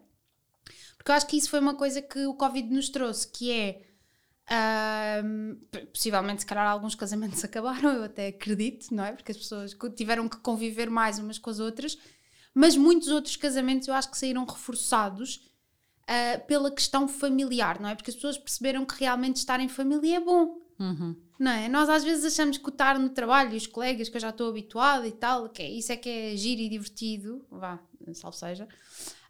porque 0.97 1.11
eu 1.11 1.15
acho 1.15 1.27
que 1.27 1.37
isso 1.37 1.49
foi 1.49 1.59
uma 1.59 1.75
coisa 1.75 2.01
que 2.01 2.25
o 2.25 2.33
Covid 2.33 2.73
nos 2.73 2.89
trouxe, 2.89 3.27
que 3.27 3.51
é 3.51 3.81
um, 4.51 5.57
possivelmente, 5.93 6.41
se 6.41 6.45
calhar, 6.45 6.67
alguns 6.67 6.95
casamentos 6.95 7.43
acabaram, 7.45 7.91
eu 7.91 8.03
até 8.03 8.27
acredito, 8.27 8.93
não 8.93 9.03
é? 9.03 9.13
Porque 9.13 9.31
as 9.31 9.37
pessoas 9.37 9.75
tiveram 9.95 10.27
que 10.27 10.37
conviver 10.37 10.89
mais 10.89 11.19
umas 11.19 11.37
com 11.37 11.49
as 11.49 11.59
outras, 11.59 11.97
mas 12.53 12.75
muitos 12.75 13.07
outros 13.07 13.35
casamentos 13.35 13.87
eu 13.87 13.93
acho 13.93 14.11
que 14.11 14.17
saíram 14.17 14.45
reforçados 14.45 15.49
uh, 16.03 16.45
pela 16.45 16.69
questão 16.71 17.07
familiar, 17.07 17.79
não 17.79 17.89
é? 17.89 17.95
Porque 17.95 18.11
as 18.11 18.15
pessoas 18.15 18.37
perceberam 18.37 18.85
que 18.85 18.99
realmente 18.99 19.37
estar 19.37 19.59
em 19.59 19.69
família 19.69 20.17
é 20.17 20.19
bom. 20.19 20.61
Uhum. 20.79 21.15
Não 21.39 21.51
é? 21.51 21.67
Nós 21.67 21.89
às 21.89 22.03
vezes 22.03 22.25
achamos 22.25 22.57
que 22.57 22.69
estar 22.69 22.99
no 22.99 23.09
trabalho 23.09 23.53
e 23.53 23.57
os 23.57 23.67
colegas 23.67 24.09
que 24.09 24.17
eu 24.17 24.21
já 24.21 24.29
estou 24.29 24.49
habituada 24.49 25.07
e 25.07 25.11
tal, 25.11 25.49
que 25.49 25.61
é, 25.61 25.69
isso 25.69 25.91
é 25.91 25.97
que 25.97 26.09
é 26.09 26.35
giro 26.35 26.61
e 26.61 26.69
divertido, 26.69 27.45
vá, 27.49 27.79
salve 28.13 28.37
seja. 28.37 28.67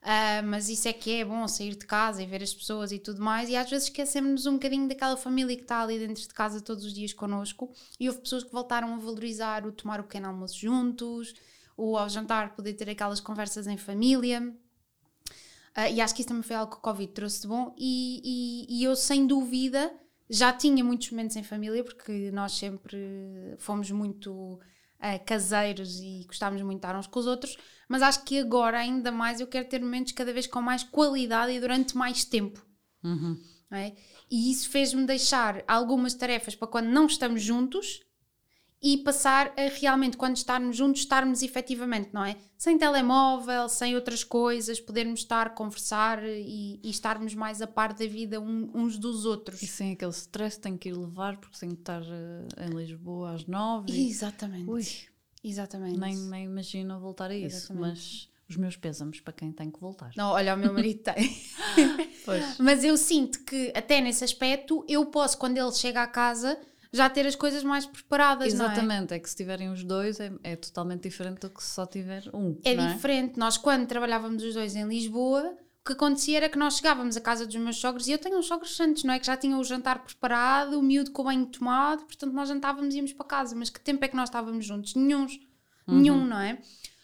Uh, 0.03 0.45
mas 0.45 0.67
isso 0.67 0.85
é 0.85 0.91
que 0.91 1.21
é 1.21 1.23
bom 1.23 1.47
sair 1.47 1.77
de 1.77 1.85
casa 1.85 2.21
e 2.21 2.25
ver 2.25 2.43
as 2.43 2.53
pessoas 2.53 2.91
e 2.91 2.99
tudo 2.99 3.21
mais, 3.21 3.47
e 3.47 3.55
às 3.55 3.69
vezes 3.69 3.87
esquecemos 3.87 4.45
um 4.45 4.53
bocadinho 4.53 4.85
daquela 4.85 5.15
família 5.15 5.55
que 5.55 5.61
está 5.61 5.81
ali 5.81 5.97
dentro 5.97 6.21
de 6.21 6.33
casa 6.33 6.59
todos 6.59 6.83
os 6.83 6.93
dias 6.93 7.13
connosco. 7.13 7.71
E 7.97 8.09
houve 8.09 8.19
pessoas 8.19 8.43
que 8.43 8.51
voltaram 8.51 8.93
a 8.93 8.97
valorizar 8.97 9.65
o 9.65 9.71
tomar 9.71 10.01
o 10.01 10.03
pequeno 10.03 10.27
almoço 10.27 10.59
juntos, 10.59 11.33
ou 11.77 11.97
ao 11.97 12.09
jantar 12.09 12.53
poder 12.53 12.73
ter 12.73 12.89
aquelas 12.89 13.21
conversas 13.21 13.65
em 13.65 13.77
família. 13.77 14.41
Uh, 15.77 15.89
e 15.93 16.01
acho 16.01 16.13
que 16.13 16.19
isso 16.21 16.27
também 16.27 16.43
foi 16.43 16.57
algo 16.57 16.73
que 16.73 16.77
o 16.79 16.81
Covid 16.81 17.13
trouxe 17.13 17.41
de 17.41 17.47
bom. 17.47 17.73
E, 17.77 18.67
e, 18.69 18.79
e 18.79 18.83
eu, 18.83 18.97
sem 18.97 19.25
dúvida, 19.25 19.89
já 20.29 20.51
tinha 20.51 20.83
muitos 20.83 21.09
momentos 21.11 21.37
em 21.37 21.43
família, 21.43 21.81
porque 21.81 22.29
nós 22.31 22.51
sempre 22.51 23.55
fomos 23.57 23.89
muito 23.89 24.59
uh, 25.03 25.25
caseiros 25.25 25.99
e 25.99 26.23
gostávamos 26.25 26.63
muito 26.63 26.79
de 26.79 26.85
estar 26.87 26.97
uns 26.97 27.07
com 27.07 27.19
os 27.19 27.27
outros, 27.27 27.57
mas 27.87 28.01
acho 28.01 28.23
que 28.23 28.39
agora 28.39 28.79
ainda 28.79 29.11
mais 29.11 29.41
eu 29.41 29.47
quero 29.47 29.67
ter 29.67 29.81
momentos 29.81 30.13
cada 30.13 30.31
vez 30.31 30.47
com 30.47 30.61
mais 30.61 30.83
qualidade 30.83 31.51
e 31.51 31.59
durante 31.59 31.97
mais 31.97 32.23
tempo. 32.23 32.65
Uhum. 33.03 33.37
É? 33.71 33.93
E 34.29 34.51
isso 34.51 34.69
fez-me 34.69 35.05
deixar 35.05 35.63
algumas 35.67 36.13
tarefas 36.13 36.55
para 36.55 36.67
quando 36.67 36.87
não 36.87 37.07
estamos 37.07 37.41
juntos 37.41 38.01
e 38.83 38.97
passar 38.97 39.53
a 39.55 39.69
realmente, 39.79 40.17
quando 40.17 40.35
estarmos 40.35 40.75
juntos, 40.75 41.01
estarmos 41.01 41.41
efetivamente, 41.41 42.09
não 42.11 42.25
é? 42.25 42.35
Sem 42.57 42.77
telemóvel, 42.77 43.69
sem 43.69 43.95
outras 43.95 44.25
coisas, 44.25 44.77
podermos 44.77 45.21
estar, 45.21 45.55
conversar 45.55 46.21
e, 46.23 46.81
e 46.83 46.89
estarmos 46.89 47.33
mais 47.33 47.61
a 47.61 47.67
par 47.67 47.93
da 47.93 48.05
vida 48.05 48.41
um, 48.41 48.69
uns 48.73 48.97
dos 48.97 49.25
outros. 49.25 49.63
E 49.63 49.67
sem 49.67 49.93
aquele 49.93 50.11
stress 50.11 50.59
tenho 50.59 50.77
que 50.77 50.89
ir 50.89 50.97
levar 50.97 51.37
porque 51.37 51.57
tenho 51.57 51.73
que 51.73 51.81
estar 51.81 52.01
uh, 52.01 52.47
em 52.61 52.75
Lisboa 52.75 53.31
às 53.31 53.45
nove. 53.45 53.89
Exatamente. 54.07 54.69
Ui, 54.69 54.85
Exatamente. 55.41 55.99
Nem, 55.99 56.15
nem 56.15 56.45
imagino 56.45 56.99
voltar 56.99 57.29
a 57.29 57.35
isso, 57.35 57.71
Exatamente. 57.71 57.81
mas 57.81 58.29
os 58.49 58.57
meus 58.57 58.75
pésamos 58.75 59.19
para 59.19 59.33
quem 59.33 59.51
tem 59.51 59.69
que 59.69 59.79
voltar. 59.79 60.11
Não, 60.15 60.31
olha, 60.31 60.55
o 60.55 60.57
meu 60.57 60.73
marido 60.73 61.03
tem. 61.03 61.37
mas 62.59 62.83
eu 62.83 62.95
sinto 62.95 63.43
que 63.43 63.71
até 63.75 63.99
nesse 63.99 64.23
aspecto 64.23 64.85
eu 64.87 65.05
posso, 65.05 65.37
quando 65.37 65.57
ele 65.57 65.71
chega 65.71 66.01
à 66.01 66.07
casa 66.07 66.57
já 66.93 67.09
ter 67.09 67.25
as 67.25 67.35
coisas 67.35 67.63
mais 67.63 67.87
preparadas. 67.87 68.53
Exatamente, 68.53 69.13
é? 69.13 69.17
é? 69.17 69.19
que 69.19 69.27
se 69.27 69.35
tiverem 69.35 69.69
os 69.69 69.83
dois 69.83 70.19
é, 70.19 70.31
é, 70.43 70.55
totalmente 70.55 71.09
diferente 71.09 71.39
do 71.39 71.49
que 71.49 71.61
se 71.61 71.73
só 71.73 71.87
tiver 71.87 72.23
um. 72.31 72.55
É, 72.63 72.73
é? 72.73 72.93
diferente. 72.93 73.37
Nós, 73.37 73.57
quando 73.57 73.87
trabalhávamos 73.87 74.43
os 74.43 74.53
dois 74.53 74.75
em 74.75 74.87
Lisboa, 74.87 75.57
o 75.81 75.85
que 75.85 75.93
acontecia 75.93 76.37
era 76.37 76.47
que 76.47 76.57
nós 76.57 76.77
chegávamos 76.77 77.17
à 77.17 77.21
casa 77.21 77.47
dos 77.47 77.55
meus 77.55 77.77
sogros 77.77 78.07
e 78.07 78.11
eu 78.11 78.19
tenho 78.19 78.37
uns 78.37 78.45
sogros 78.45 78.75
santos, 78.75 79.03
não 79.03 79.13
é? 79.13 79.19
Que 79.19 79.25
já 79.25 79.35
tinham 79.35 79.59
o 79.59 79.63
jantar 79.63 80.03
preparado, 80.03 80.77
o 80.79 80.83
miúdo 80.83 81.09
com 81.09 81.23
o 81.23 81.25
banho 81.25 81.47
tomado, 81.47 82.03
portanto 82.03 82.31
nós 82.31 82.47
jantávamos 82.47 82.93
e 82.93 82.97
íamos 82.97 83.13
para 83.13 83.25
casa. 83.25 83.55
Mas 83.55 83.71
que 83.71 83.79
tempo 83.79 84.05
é 84.05 84.07
que 84.07 84.15
nós 84.15 84.29
estávamos 84.29 84.63
juntos? 84.63 84.93
Nenhum. 84.93 85.21
Uhum. 85.87 85.99
Nenhum, 85.99 86.25
não 86.25 86.39
é? 86.39 86.59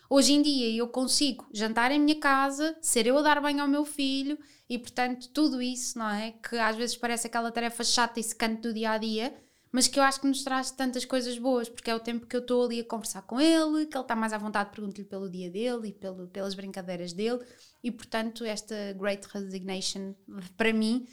Hoje 0.08 0.34
em 0.34 0.42
dia 0.44 0.76
eu 0.76 0.88
consigo 0.88 1.48
jantar 1.52 1.92
em 1.92 2.00
minha 2.00 2.20
casa, 2.20 2.78
ser 2.80 3.08
eu 3.08 3.18
a 3.18 3.22
dar 3.24 3.42
banho 3.42 3.62
ao 3.62 3.68
meu 3.68 3.86
filho 3.86 4.38
e, 4.70 4.78
portanto, 4.78 5.30
tudo 5.30 5.60
isso, 5.62 5.98
não 5.98 6.10
é? 6.10 6.34
Que 6.48 6.58
às 6.58 6.76
vezes 6.76 6.96
parece 6.96 7.26
aquela 7.26 7.52
tarefa 7.52 7.84
chata 7.84 8.20
e 8.20 8.24
secante 8.24 8.62
do 8.62 8.74
dia 8.74 8.92
a 8.92 8.98
dia 9.00 9.36
mas 9.72 9.88
que 9.88 10.00
eu 10.00 10.04
acho 10.04 10.22
que 10.22 10.28
nos 10.28 10.44
traz 10.44 10.72
tantas 10.72 11.06
coisas 11.06 11.38
boas, 11.38 11.70
porque 11.70 11.90
é 11.90 11.96
o 11.96 12.00
tempo 12.00 12.26
que 12.26 12.36
eu 12.36 12.40
estou 12.42 12.66
ali 12.66 12.80
a 12.80 12.84
conversar 12.84 13.22
com 13.22 13.40
ele, 13.40 13.86
que 13.86 13.96
ele 13.96 14.04
está 14.04 14.16
mais 14.16 14.34
à 14.34 14.38
vontade, 14.38 14.72
pergunto-lhe 14.72 15.06
pelo 15.06 15.30
dia 15.30 15.50
dele 15.50 15.90
e 15.90 15.94
pelo, 15.94 16.28
pelas 16.28 16.56
brincadeiras 16.56 17.14
dele, 17.14 17.40
e 17.84 17.92
portanto, 17.92 18.44
esta 18.44 18.76
Great 18.98 19.28
Resignation, 19.32 20.14
para 20.58 20.74
mim. 20.74 21.08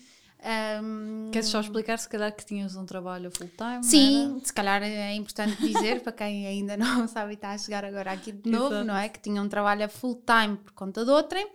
Um, 0.82 1.30
Queres 1.32 1.48
só 1.48 1.60
explicar, 1.60 1.98
se 1.98 2.08
calhar, 2.08 2.34
que 2.34 2.44
tinhas 2.44 2.76
um 2.76 2.84
trabalho 2.84 3.30
full-time? 3.30 3.82
Sim, 3.82 4.40
se 4.44 4.52
calhar 4.52 4.82
é 4.82 5.14
importante 5.14 5.60
dizer 5.60 6.02
para 6.02 6.12
quem 6.12 6.46
ainda 6.46 6.76
não 6.76 7.08
sabe 7.08 7.32
e 7.32 7.34
está 7.34 7.50
a 7.52 7.58
chegar 7.58 7.84
agora 7.84 8.12
aqui 8.12 8.32
de 8.32 8.50
novo, 8.50 8.74
Exato. 8.74 8.84
não 8.86 8.96
é? 8.96 9.08
Que 9.08 9.18
tinha 9.18 9.42
um 9.42 9.48
trabalho 9.48 9.88
full-time 9.88 10.56
por 10.56 10.72
conta 10.72 11.04
de 11.04 11.10
outrem. 11.10 11.50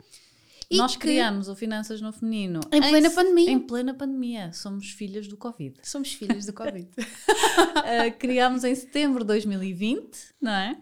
E 0.72 0.78
Nós 0.78 0.94
que... 0.94 1.00
criamos 1.00 1.50
o 1.50 1.56
Finanças 1.56 2.00
no 2.00 2.14
Feminino 2.14 2.62
em 2.72 2.80
plena 2.80 3.08
em, 3.08 3.12
pandemia. 3.12 3.52
Em 3.52 3.60
plena 3.60 3.94
pandemia. 3.94 4.54
Somos 4.54 4.90
filhas 4.90 5.28
do 5.28 5.36
Covid. 5.36 5.78
Somos 5.84 6.14
filhas 6.14 6.46
do 6.46 6.54
Covid. 6.54 6.88
uh, 6.98 8.18
criámos 8.18 8.64
em 8.64 8.74
setembro 8.74 9.20
de 9.20 9.28
2020, 9.28 10.34
não 10.40 10.52
é? 10.52 10.78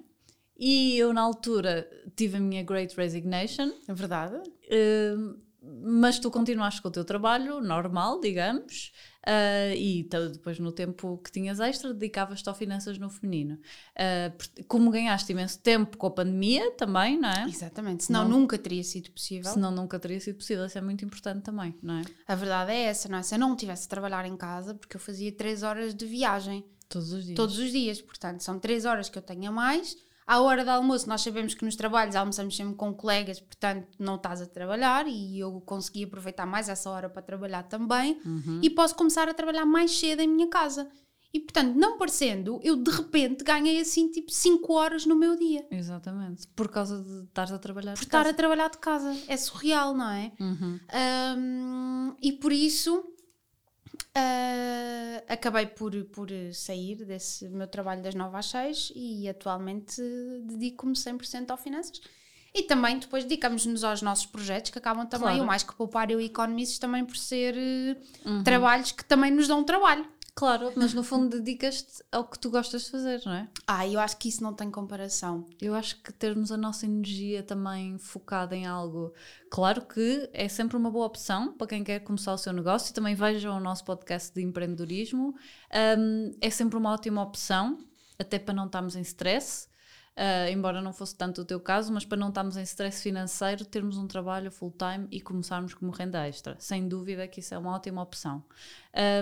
E 0.55 0.95
eu, 0.95 1.11
na 1.11 1.21
altura, 1.21 1.89
tive 2.15 2.37
a 2.37 2.39
minha 2.39 2.61
Great 2.61 2.95
Resignation. 2.95 3.71
É 3.87 3.93
verdade. 3.93 4.35
Uh, 4.37 5.39
mas 5.61 6.19
tu 6.19 6.29
continuaste 6.29 6.83
com 6.83 6.89
o 6.89 6.91
teu 6.91 7.03
trabalho 7.03 7.59
normal, 7.59 8.19
digamos, 8.19 8.91
uh, 9.25 9.73
e 9.75 10.07
depois 10.33 10.59
no 10.59 10.71
tempo 10.71 11.17
que 11.23 11.31
tinhas 11.31 11.59
extra 11.59 11.93
dedicavas-te 11.93 12.47
ao 12.47 12.55
finanças 12.55 12.97
no 12.97 13.09
feminino. 13.09 13.59
Uh, 13.95 14.63
como 14.67 14.89
ganhaste 14.91 15.31
imenso 15.31 15.59
tempo 15.59 15.97
com 15.97 16.07
a 16.07 16.11
pandemia 16.11 16.71
também, 16.71 17.19
não 17.19 17.29
é? 17.29 17.45
Exatamente, 17.47 18.05
senão 18.05 18.27
não, 18.27 18.39
nunca 18.39 18.57
teria 18.57 18.83
sido 18.83 19.11
possível. 19.11 19.51
Senão 19.51 19.71
nunca 19.71 19.99
teria 19.99 20.19
sido 20.19 20.35
possível, 20.35 20.65
isso 20.65 20.77
é 20.77 20.81
muito 20.81 21.03
importante 21.03 21.43
também, 21.43 21.75
não 21.81 21.95
é? 21.95 22.03
A 22.27 22.35
verdade 22.35 22.71
é 22.71 22.83
essa, 22.83 23.09
não 23.09 23.17
é? 23.17 23.23
Se 23.23 23.35
eu 23.35 23.39
não 23.39 23.55
tivesse 23.55 23.85
a 23.85 23.89
trabalhar 23.89 24.25
em 24.25 24.37
casa, 24.37 24.73
porque 24.73 24.95
eu 24.95 25.01
fazia 25.01 25.31
3 25.31 25.63
horas 25.63 25.93
de 25.93 26.05
viagem. 26.05 26.65
Todos 26.87 27.11
os 27.11 27.23
dias. 27.23 27.35
Todos 27.35 27.59
os 27.59 27.71
dias, 27.71 28.01
portanto, 28.01 28.41
são 28.41 28.59
3 28.59 28.85
horas 28.85 29.09
que 29.09 29.17
eu 29.17 29.21
tenho 29.21 29.49
a 29.49 29.51
mais 29.51 29.95
à 30.29 30.39
hora 30.41 30.63
do 30.63 30.69
almoço, 30.69 31.09
nós 31.09 31.21
sabemos 31.21 31.55
que 31.55 31.65
nos 31.65 31.75
trabalhos 31.75 32.15
almoçamos 32.15 32.55
sempre 32.55 32.75
com 32.75 32.93
colegas, 32.93 33.39
portanto 33.39 33.87
não 33.97 34.13
estás 34.13 34.39
a 34.43 34.45
trabalhar 34.45 35.07
e 35.07 35.39
eu 35.39 35.59
consegui 35.61 36.03
aproveitar 36.03 36.45
mais 36.45 36.69
essa 36.69 36.87
hora 36.87 37.09
para 37.09 37.23
trabalhar 37.23 37.63
também 37.63 38.21
uhum. 38.23 38.59
e 38.61 38.69
posso 38.69 38.93
começar 38.93 39.27
a 39.27 39.33
trabalhar 39.33 39.65
mais 39.65 39.97
cedo 39.97 40.21
em 40.21 40.27
minha 40.27 40.47
casa. 40.47 40.87
E 41.33 41.39
portanto, 41.39 41.75
não 41.75 41.97
parecendo, 41.97 42.59
eu 42.63 42.75
de 42.75 42.91
repente 42.91 43.43
ganhei 43.43 43.81
assim 43.81 44.07
tipo 44.11 44.31
5 44.31 44.71
horas 44.71 45.05
no 45.07 45.15
meu 45.15 45.35
dia. 45.35 45.65
Exatamente. 45.71 46.47
Por 46.49 46.69
causa 46.69 47.01
de 47.01 47.23
estar 47.23 47.51
a 47.51 47.57
trabalhar 47.57 47.93
Por 47.93 47.99
de 47.99 48.05
estar 48.05 48.19
casa. 48.19 48.29
a 48.29 48.33
trabalhar 48.33 48.69
de 48.69 48.77
casa. 48.77 49.17
É 49.27 49.35
surreal, 49.35 49.95
não 49.95 50.11
é? 50.11 50.31
Uhum. 50.39 50.79
Um, 51.37 52.15
e 52.21 52.33
por 52.33 52.51
isso 52.51 53.03
Uh, 54.17 55.23
acabei 55.27 55.67
por, 55.67 55.93
por 56.05 56.29
sair 56.53 57.05
desse 57.05 57.47
meu 57.47 57.67
trabalho 57.67 58.01
das 58.01 58.15
9 58.15 58.35
às 58.35 58.47
6 58.47 58.93
e 58.95 59.29
atualmente 59.29 60.01
dedico-me 60.43 60.93
100% 60.93 61.51
ao 61.51 61.57
finanças. 61.57 62.01
E 62.53 62.63
também 62.63 62.97
depois 62.97 63.23
dedicamos-nos 63.23 63.83
aos 63.83 64.01
nossos 64.01 64.25
projetos 64.25 64.71
que 64.71 64.77
acabam 64.79 65.05
também, 65.05 65.29
claro. 65.29 65.43
o 65.43 65.45
mais 65.45 65.61
que 65.61 65.73
poupar 65.75 66.09
eu 66.09 66.19
e 66.19 66.29
também 66.79 67.05
por 67.05 67.15
ser 67.15 67.55
uhum. 68.25 68.43
trabalhos 68.43 68.91
que 68.91 69.05
também 69.05 69.31
nos 69.31 69.47
dão 69.47 69.63
trabalho. 69.63 70.05
Claro, 70.39 70.71
mas 70.73 70.93
no 70.93 71.03
fundo 71.03 71.37
dedicas-te 71.37 72.01
ao 72.09 72.23
que 72.23 72.39
tu 72.39 72.49
gostas 72.49 72.83
de 72.83 72.91
fazer, 72.91 73.21
não 73.25 73.33
é? 73.33 73.49
Ah, 73.67 73.85
eu 73.85 73.99
acho 73.99 74.15
que 74.15 74.29
isso 74.29 74.41
não 74.41 74.53
tem 74.53 74.71
comparação. 74.71 75.45
Eu 75.61 75.75
acho 75.75 76.01
que 76.01 76.13
termos 76.13 76.49
a 76.49 76.55
nossa 76.55 76.85
energia 76.85 77.43
também 77.43 77.97
focada 77.97 78.55
em 78.55 78.65
algo, 78.65 79.13
claro 79.51 79.81
que 79.81 80.29
é 80.31 80.47
sempre 80.47 80.77
uma 80.77 80.89
boa 80.89 81.05
opção 81.05 81.51
para 81.51 81.67
quem 81.67 81.83
quer 81.83 81.99
começar 81.99 82.33
o 82.33 82.37
seu 82.37 82.53
negócio. 82.53 82.93
Também 82.93 83.15
vejam 83.15 83.57
o 83.57 83.59
nosso 83.59 83.83
podcast 83.83 84.33
de 84.33 84.41
empreendedorismo. 84.41 85.35
Um, 85.99 86.31
é 86.39 86.49
sempre 86.49 86.77
uma 86.77 86.93
ótima 86.93 87.21
opção, 87.21 87.77
até 88.17 88.39
para 88.39 88.53
não 88.53 88.67
estarmos 88.67 88.95
em 88.95 89.01
stress. 89.01 89.67
Uh, 90.17 90.51
embora 90.51 90.81
não 90.81 90.91
fosse 90.91 91.15
tanto 91.15 91.41
o 91.41 91.45
teu 91.45 91.59
caso, 91.61 91.93
mas 91.93 92.03
para 92.03 92.17
não 92.17 92.27
estarmos 92.27 92.57
em 92.57 92.63
stress 92.63 93.01
financeiro, 93.01 93.63
termos 93.63 93.97
um 93.97 94.05
trabalho 94.05 94.51
full-time 94.51 95.07
e 95.09 95.21
começarmos 95.21 95.73
como 95.73 95.91
renda 95.91 96.27
extra. 96.27 96.57
Sem 96.59 96.87
dúvida 96.89 97.27
que 97.27 97.39
isso 97.39 97.53
é 97.53 97.57
uma 97.57 97.73
ótima 97.75 98.01
opção. 98.01 98.43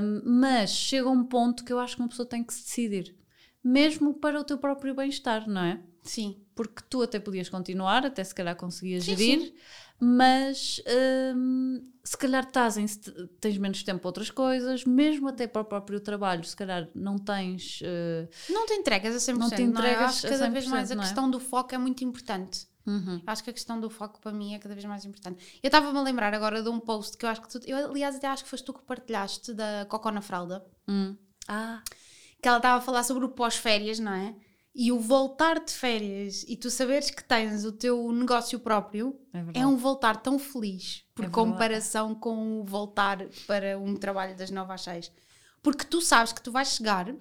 Um, 0.01 0.39
mas 0.39 0.71
chega 0.71 1.07
um 1.09 1.23
ponto 1.23 1.63
que 1.63 1.71
eu 1.71 1.79
acho 1.79 1.95
que 1.95 2.01
uma 2.01 2.09
pessoa 2.09 2.27
tem 2.27 2.43
que 2.43 2.53
se 2.53 2.63
decidir, 2.63 3.15
mesmo 3.63 4.15
para 4.15 4.39
o 4.39 4.43
teu 4.43 4.57
próprio 4.57 4.95
bem-estar, 4.95 5.47
não 5.47 5.61
é? 5.61 5.79
Sim. 6.01 6.41
Porque 6.57 6.83
tu 6.89 7.01
até 7.01 7.19
podias 7.19 7.47
continuar, 7.47 8.05
até 8.05 8.21
se 8.23 8.35
calhar 8.35 8.55
conseguias 8.55 9.05
sim, 9.05 9.15
gerir, 9.15 9.39
sim 9.39 9.53
mas 9.99 10.81
hum, 11.35 11.81
se 12.03 12.15
calhar 12.17 12.43
estás 12.43 12.77
em, 12.77 12.85
tens 13.39 13.57
menos 13.57 13.81
tempo 13.81 13.99
para 13.99 14.09
outras 14.09 14.29
coisas, 14.29 14.85
mesmo 14.85 15.27
até 15.27 15.47
para 15.47 15.63
o 15.63 15.65
próprio 15.65 15.99
trabalho, 15.99 16.43
se 16.43 16.55
calhar 16.55 16.87
não 16.93 17.17
tens. 17.17 17.81
Uh, 17.81 18.53
não 18.53 18.67
te 18.67 18.73
entregas 18.73 19.15
a 19.15 19.33
100%. 19.33 19.37
Não 19.37 19.49
te 19.49 19.61
entregas 19.61 19.97
não 19.97 20.05
é? 20.05 20.05
Acho 20.05 20.21
que 20.21 20.29
cada 20.29 20.49
vez 20.49 20.67
mais 20.67 20.91
a 20.91 20.93
é? 20.93 20.97
questão 20.97 21.29
do 21.29 21.39
foco 21.39 21.73
é 21.73 21.77
muito 21.77 22.03
importante. 22.03 22.67
Uhum. 22.85 23.21
Acho 23.25 23.43
que 23.43 23.49
a 23.49 23.53
questão 23.53 23.79
do 23.81 23.89
foco 23.89 24.21
para 24.21 24.31
mim 24.31 24.53
é 24.53 24.59
cada 24.59 24.75
vez 24.75 24.85
mais 24.85 25.03
importante. 25.03 25.59
Eu 25.61 25.67
estava-me 25.67 25.97
a 25.97 26.01
lembrar 26.01 26.33
agora 26.33 26.61
de 26.61 26.69
um 26.69 26.79
post 26.79 27.17
que 27.17 27.25
eu 27.25 27.29
acho 27.29 27.41
que 27.41 27.49
tu. 27.49 27.59
Eu, 27.65 27.89
aliás, 27.89 28.15
até 28.15 28.27
acho 28.27 28.43
que 28.43 28.49
foste 28.49 28.65
tu 28.65 28.73
que 28.73 28.83
partilhaste 28.83 29.53
da 29.53 29.85
Cocó 29.89 30.11
na 30.11 30.21
Fralda. 30.21 30.63
Hum. 30.87 31.15
Ah. 31.47 31.81
Que 32.39 32.47
ela 32.47 32.57
estava 32.57 32.77
a 32.77 32.81
falar 32.81 33.03
sobre 33.03 33.25
o 33.25 33.29
pós-férias, 33.29 33.97
não 33.97 34.13
é? 34.13 34.35
E 34.79 34.91
o 34.91 34.99
voltar 34.99 35.59
de 35.59 35.71
férias 35.71 36.45
e 36.47 36.55
tu 36.55 36.69
saberes 36.69 37.09
que 37.09 37.23
tens 37.23 37.65
o 37.65 37.71
teu 37.71 38.11
negócio 38.11 38.59
próprio 38.59 39.19
é, 39.33 39.61
é 39.61 39.65
um 39.65 39.75
voltar 39.75 40.17
tão 40.17 40.37
feliz 40.37 41.03
por 41.15 41.25
é 41.25 41.29
comparação 41.29 42.13
com 42.13 42.61
o 42.61 42.63
voltar 42.63 43.25
para 43.47 43.79
um 43.79 43.95
trabalho 43.95 44.37
das 44.37 44.51
9 44.51 44.71
às 44.71 44.81
6. 44.81 45.11
Porque 45.63 45.83
tu 45.83 45.99
sabes 45.99 46.31
que 46.31 46.43
tu 46.43 46.51
vais 46.51 46.67
chegar 46.67 47.11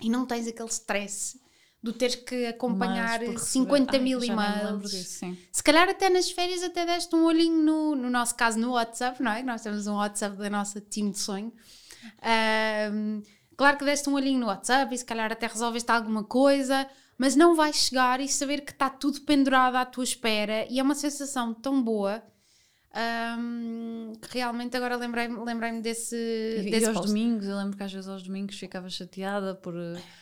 e 0.00 0.08
não 0.08 0.24
tens 0.24 0.48
aquele 0.48 0.70
stress 0.70 1.38
do 1.82 1.92
teres 1.92 2.14
que 2.14 2.46
acompanhar 2.46 3.20
50 3.38 3.92
Ai, 3.92 4.02
mil 4.02 4.24
e-mails. 4.24 4.90
Disso, 4.90 5.36
Se 5.52 5.62
calhar 5.62 5.86
até 5.86 6.08
nas 6.08 6.30
férias 6.30 6.62
até 6.62 6.86
deste 6.86 7.14
um 7.14 7.24
olhinho 7.24 7.62
no, 7.62 7.94
no 7.94 8.08
nosso 8.08 8.34
caso 8.34 8.58
no 8.58 8.72
WhatsApp, 8.72 9.22
não 9.22 9.32
é? 9.32 9.42
Nós 9.42 9.60
temos 9.60 9.86
um 9.86 9.96
WhatsApp 9.96 10.34
da 10.34 10.48
nossa 10.48 10.80
time 10.80 11.10
de 11.10 11.18
sonho. 11.18 11.52
Um, 12.90 13.22
Claro 13.60 13.76
que 13.76 13.84
deste 13.84 14.08
um 14.08 14.14
olhinho 14.14 14.40
no 14.40 14.46
WhatsApp 14.46 14.94
e 14.94 14.96
se 14.96 15.04
calhar 15.04 15.30
até 15.30 15.46
resolveste 15.46 15.92
alguma 15.92 16.24
coisa, 16.24 16.86
mas 17.18 17.36
não 17.36 17.54
vais 17.54 17.76
chegar 17.76 18.18
e 18.18 18.26
saber 18.26 18.62
que 18.62 18.72
está 18.72 18.88
tudo 18.88 19.20
pendurado 19.20 19.76
à 19.76 19.84
tua 19.84 20.02
espera 20.02 20.66
e 20.70 20.80
é 20.80 20.82
uma 20.82 20.94
sensação 20.94 21.52
tão 21.52 21.82
boa. 21.82 22.22
Um, 23.38 24.14
que 24.14 24.38
realmente 24.38 24.74
agora 24.78 24.96
lembrei-me 24.96 25.44
lembrei 25.44 25.78
desse, 25.82 26.16
e, 26.16 26.70
desse 26.70 26.86
e 26.86 26.88
aos 26.88 26.96
post. 26.96 27.08
domingos, 27.08 27.46
eu 27.46 27.56
lembro 27.58 27.76
que 27.76 27.82
às 27.82 27.92
vezes 27.92 28.08
aos 28.08 28.22
domingos 28.22 28.58
ficava 28.58 28.88
chateada 28.88 29.54
por 29.54 29.74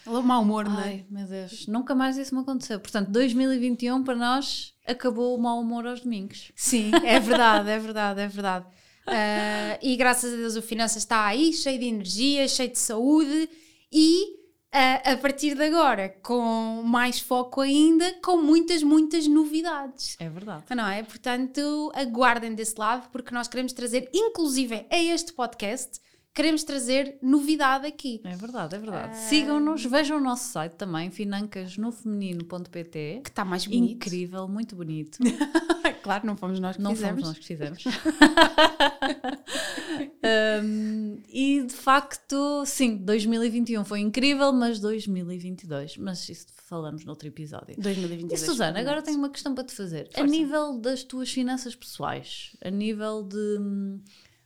o 0.04 0.20
mau 0.20 0.42
humor, 0.42 0.64
não 0.64 0.80
é? 0.80 1.04
Meu 1.08 1.24
Deus, 1.24 1.68
nunca 1.68 1.94
mais 1.94 2.18
isso 2.18 2.34
me 2.34 2.40
aconteceu. 2.40 2.80
Portanto, 2.80 3.08
2021 3.12 4.02
para 4.02 4.16
nós 4.16 4.74
acabou 4.84 5.36
o 5.36 5.40
mau 5.40 5.60
humor 5.60 5.86
aos 5.86 6.00
domingos. 6.00 6.50
Sim, 6.56 6.90
é 7.04 7.20
verdade, 7.20 7.70
é 7.70 7.78
verdade, 7.78 8.20
é 8.20 8.26
verdade. 8.26 8.66
Uh, 9.08 9.78
e 9.82 9.96
graças 9.96 10.32
a 10.32 10.36
Deus 10.36 10.56
o 10.56 10.62
Finanças 10.62 10.98
está 10.98 11.26
aí, 11.26 11.52
cheio 11.52 11.78
de 11.78 11.86
energia, 11.86 12.46
cheio 12.46 12.70
de 12.70 12.78
saúde 12.78 13.48
e 13.90 14.36
uh, 14.74 15.12
a 15.12 15.16
partir 15.16 15.54
de 15.54 15.64
agora, 15.64 16.08
com 16.22 16.82
mais 16.84 17.20
foco 17.20 17.60
ainda, 17.60 18.14
com 18.22 18.36
muitas, 18.36 18.82
muitas 18.82 19.26
novidades. 19.26 20.16
É 20.20 20.28
verdade. 20.28 20.64
Não 20.74 20.86
é? 20.86 21.02
Portanto, 21.02 21.90
aguardem 21.94 22.54
desse 22.54 22.74
lado, 22.78 23.08
porque 23.10 23.34
nós 23.34 23.48
queremos 23.48 23.72
trazer, 23.72 24.08
inclusive 24.12 24.86
a 24.90 24.98
este 24.98 25.32
podcast, 25.32 26.00
queremos 26.34 26.64
trazer 26.64 27.18
novidade 27.20 27.86
aqui. 27.86 28.22
É 28.24 28.34
verdade, 28.36 28.76
é 28.76 28.78
verdade. 28.78 29.16
Uh... 29.16 29.20
Sigam-nos, 29.28 29.84
vejam 29.84 30.18
o 30.18 30.20
nosso 30.20 30.52
site 30.52 30.74
também, 30.74 31.10
financasnofeminino.pt. 31.10 33.20
Que 33.24 33.30
está 33.30 33.44
mais 33.44 33.66
bonito. 33.66 34.06
Incrível, 34.06 34.46
muito 34.48 34.76
bonito. 34.76 35.18
claro, 36.02 36.26
não 36.26 36.36
fomos 36.36 36.60
nós 36.60 36.76
que 36.76 36.82
não 36.82 36.94
fizemos. 36.94 37.22
Não 37.22 37.24
fomos 37.24 37.28
nós 37.28 37.38
que 37.38 37.46
fizemos. 37.46 37.84
um, 40.64 41.18
e 41.28 41.62
de 41.62 41.74
facto, 41.74 42.64
sim, 42.66 42.96
2021 42.96 43.84
foi 43.84 44.00
incrível, 44.00 44.52
mas 44.52 44.80
2022, 44.80 45.98
mas 45.98 46.28
isso 46.28 46.46
falamos 46.68 47.04
noutro 47.04 47.28
episódio. 47.28 47.74
2022. 47.78 48.40
E 48.40 48.44
Susana, 48.44 48.78
agora 48.78 49.02
tenho 49.02 49.18
uma 49.18 49.30
questão 49.30 49.54
para 49.54 49.64
te 49.64 49.72
fazer. 49.72 50.06
Força. 50.06 50.22
A 50.22 50.26
nível 50.26 50.78
das 50.78 51.02
tuas 51.02 51.32
finanças 51.32 51.74
pessoais, 51.74 52.54
a 52.62 52.70
nível 52.70 53.22
de 53.22 53.58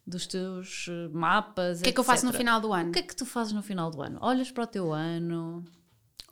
dos 0.06 0.26
teus 0.26 0.86
eh, 0.88 1.08
mapas. 1.12 1.80
O 1.80 1.82
que 1.84 1.90
é 1.90 1.92
que 1.92 2.00
eu 2.00 2.04
faço 2.04 2.26
no 2.26 2.32
final 2.32 2.60
do 2.60 2.72
ano? 2.72 2.90
O 2.90 2.92
que 2.92 2.98
é 2.98 3.02
que 3.02 3.14
tu 3.14 3.24
fazes 3.24 3.52
no 3.52 3.62
final 3.62 3.90
do 3.90 4.02
ano? 4.02 4.18
Olhas 4.20 4.50
para 4.50 4.64
o 4.64 4.66
teu 4.66 4.92
ano? 4.92 5.64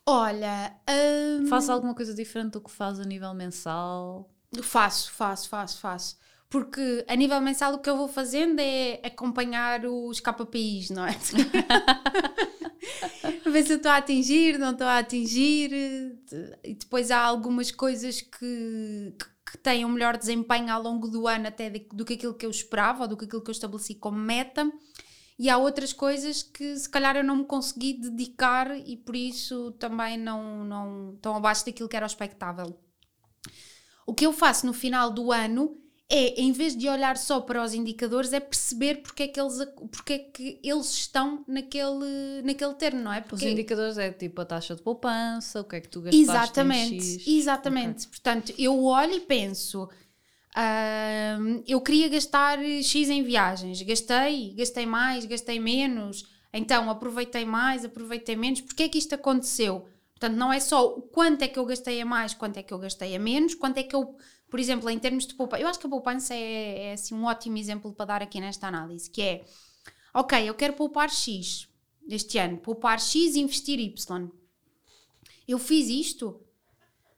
Olha. 0.06 0.74
Um... 0.88 1.46
Faz 1.46 1.68
alguma 1.68 1.94
coisa 1.94 2.14
diferente 2.14 2.52
do 2.52 2.60
que 2.60 2.70
faz 2.70 2.98
a 2.98 3.04
nível 3.04 3.32
mensal? 3.34 4.28
Faço, 4.62 5.12
faço, 5.12 5.48
faço, 5.48 5.78
faço. 5.78 6.16
Porque 6.48 7.04
a 7.06 7.14
nível 7.14 7.40
mensal 7.40 7.74
o 7.74 7.78
que 7.78 7.88
eu 7.88 7.96
vou 7.96 8.08
fazendo 8.08 8.58
é 8.58 9.00
acompanhar 9.04 9.86
os 9.86 10.18
KPIs, 10.18 10.90
não 10.90 11.06
é? 11.06 11.16
ver 13.50 13.64
se 13.64 13.72
eu 13.72 13.76
estou 13.76 13.90
a 13.90 13.96
atingir, 13.96 14.58
não 14.58 14.72
estou 14.72 14.86
a 14.86 14.98
atingir. 14.98 15.72
E 16.64 16.74
depois 16.74 17.10
há 17.10 17.20
algumas 17.20 17.70
coisas 17.70 18.20
que, 18.20 19.14
que 19.18 19.26
têm 19.58 19.84
um 19.84 19.88
melhor 19.88 20.16
desempenho 20.16 20.72
ao 20.72 20.82
longo 20.82 21.08
do 21.08 21.26
ano 21.26 21.48
até 21.48 21.70
do 21.70 22.04
que 22.04 22.14
aquilo 22.14 22.34
que 22.34 22.46
eu 22.46 22.50
esperava 22.50 23.02
ou 23.02 23.08
do 23.08 23.16
que 23.16 23.24
aquilo 23.24 23.42
que 23.42 23.50
eu 23.50 23.52
estabeleci 23.52 23.94
como 23.94 24.18
meta. 24.18 24.70
E 25.38 25.48
há 25.48 25.56
outras 25.56 25.92
coisas 25.92 26.42
que 26.42 26.76
se 26.76 26.88
calhar 26.88 27.16
eu 27.16 27.24
não 27.24 27.36
me 27.36 27.44
consegui 27.44 27.94
dedicar 27.94 28.76
e 28.86 28.96
por 28.96 29.16
isso 29.16 29.72
também 29.72 30.18
não, 30.18 30.64
não 30.64 31.14
estão 31.14 31.34
abaixo 31.34 31.64
daquilo 31.64 31.88
que 31.88 31.96
era 31.96 32.04
o 32.04 32.06
expectável. 32.06 32.78
O 34.06 34.14
que 34.14 34.26
eu 34.26 34.32
faço 34.32 34.66
no 34.66 34.72
final 34.74 35.10
do 35.10 35.32
ano 35.32 35.80
é, 36.12 36.40
em 36.40 36.50
vez 36.50 36.76
de 36.76 36.88
olhar 36.88 37.16
só 37.16 37.40
para 37.40 37.62
os 37.62 37.72
indicadores, 37.72 38.32
é 38.32 38.40
perceber 38.40 38.96
porque 38.96 39.22
é 39.22 39.28
que 39.28 39.40
eles, 39.40 39.58
porque 39.92 40.12
é 40.14 40.18
que 40.18 40.60
eles 40.60 40.90
estão 40.92 41.44
naquele, 41.46 42.42
naquele 42.42 42.74
termo, 42.74 43.00
não 43.00 43.12
é? 43.12 43.20
Porque 43.20 43.46
os 43.46 43.52
indicadores 43.52 43.96
é 43.96 44.10
tipo 44.10 44.40
a 44.40 44.44
taxa 44.44 44.74
de 44.74 44.82
poupança, 44.82 45.60
o 45.60 45.64
que 45.64 45.76
é 45.76 45.80
que 45.80 45.88
tu 45.88 46.00
gastaste 46.00 46.30
Exatamente, 46.32 47.04
X. 47.04 47.26
exatamente. 47.28 47.98
Okay. 47.98 48.10
Portanto, 48.10 48.52
eu 48.58 48.84
olho 48.84 49.12
e 49.12 49.20
penso, 49.20 49.84
uh, 49.84 51.62
eu 51.64 51.80
queria 51.80 52.08
gastar 52.08 52.58
X 52.58 53.08
em 53.08 53.22
viagens, 53.22 53.80
gastei, 53.82 54.52
gastei 54.54 54.86
mais, 54.86 55.24
gastei 55.24 55.60
menos, 55.60 56.24
então 56.52 56.90
aproveitei 56.90 57.44
mais, 57.44 57.84
aproveitei 57.84 58.34
menos, 58.34 58.60
porque 58.60 58.82
é 58.82 58.88
que 58.88 58.98
isto 58.98 59.14
aconteceu? 59.14 59.86
Portanto, 60.18 60.36
não 60.36 60.52
é 60.52 60.58
só 60.58 60.88
o 60.88 61.02
quanto 61.02 61.42
é 61.42 61.48
que 61.48 61.58
eu 61.58 61.64
gastei 61.64 62.00
a 62.00 62.04
mais, 62.04 62.34
quanto 62.34 62.56
é 62.56 62.64
que 62.64 62.74
eu 62.74 62.78
gastei 62.80 63.14
a 63.14 63.18
menos, 63.18 63.54
quanto 63.54 63.78
é 63.78 63.84
que 63.84 63.94
eu 63.94 64.16
Por 64.50 64.58
exemplo, 64.58 64.90
em 64.90 64.98
termos 64.98 65.26
de 65.26 65.34
poupança, 65.34 65.62
eu 65.62 65.68
acho 65.68 65.78
que 65.78 65.86
a 65.86 65.90
poupança 65.90 66.34
é, 66.34 66.88
é 66.88 66.92
assim, 66.94 67.14
um 67.14 67.24
ótimo 67.24 67.56
exemplo 67.56 67.92
para 67.92 68.06
dar 68.06 68.22
aqui 68.22 68.40
nesta 68.40 68.66
análise, 68.66 69.08
que 69.08 69.22
é, 69.22 69.44
ok, 70.12 70.48
eu 70.48 70.54
quero 70.54 70.72
poupar 70.74 71.08
X 71.08 71.68
este 72.08 72.38
ano, 72.38 72.58
poupar 72.58 72.98
X 73.00 73.36
e 73.36 73.40
investir 73.40 73.78
Y. 73.78 74.28
Eu 75.46 75.58
fiz 75.58 75.88
isto? 75.88 76.40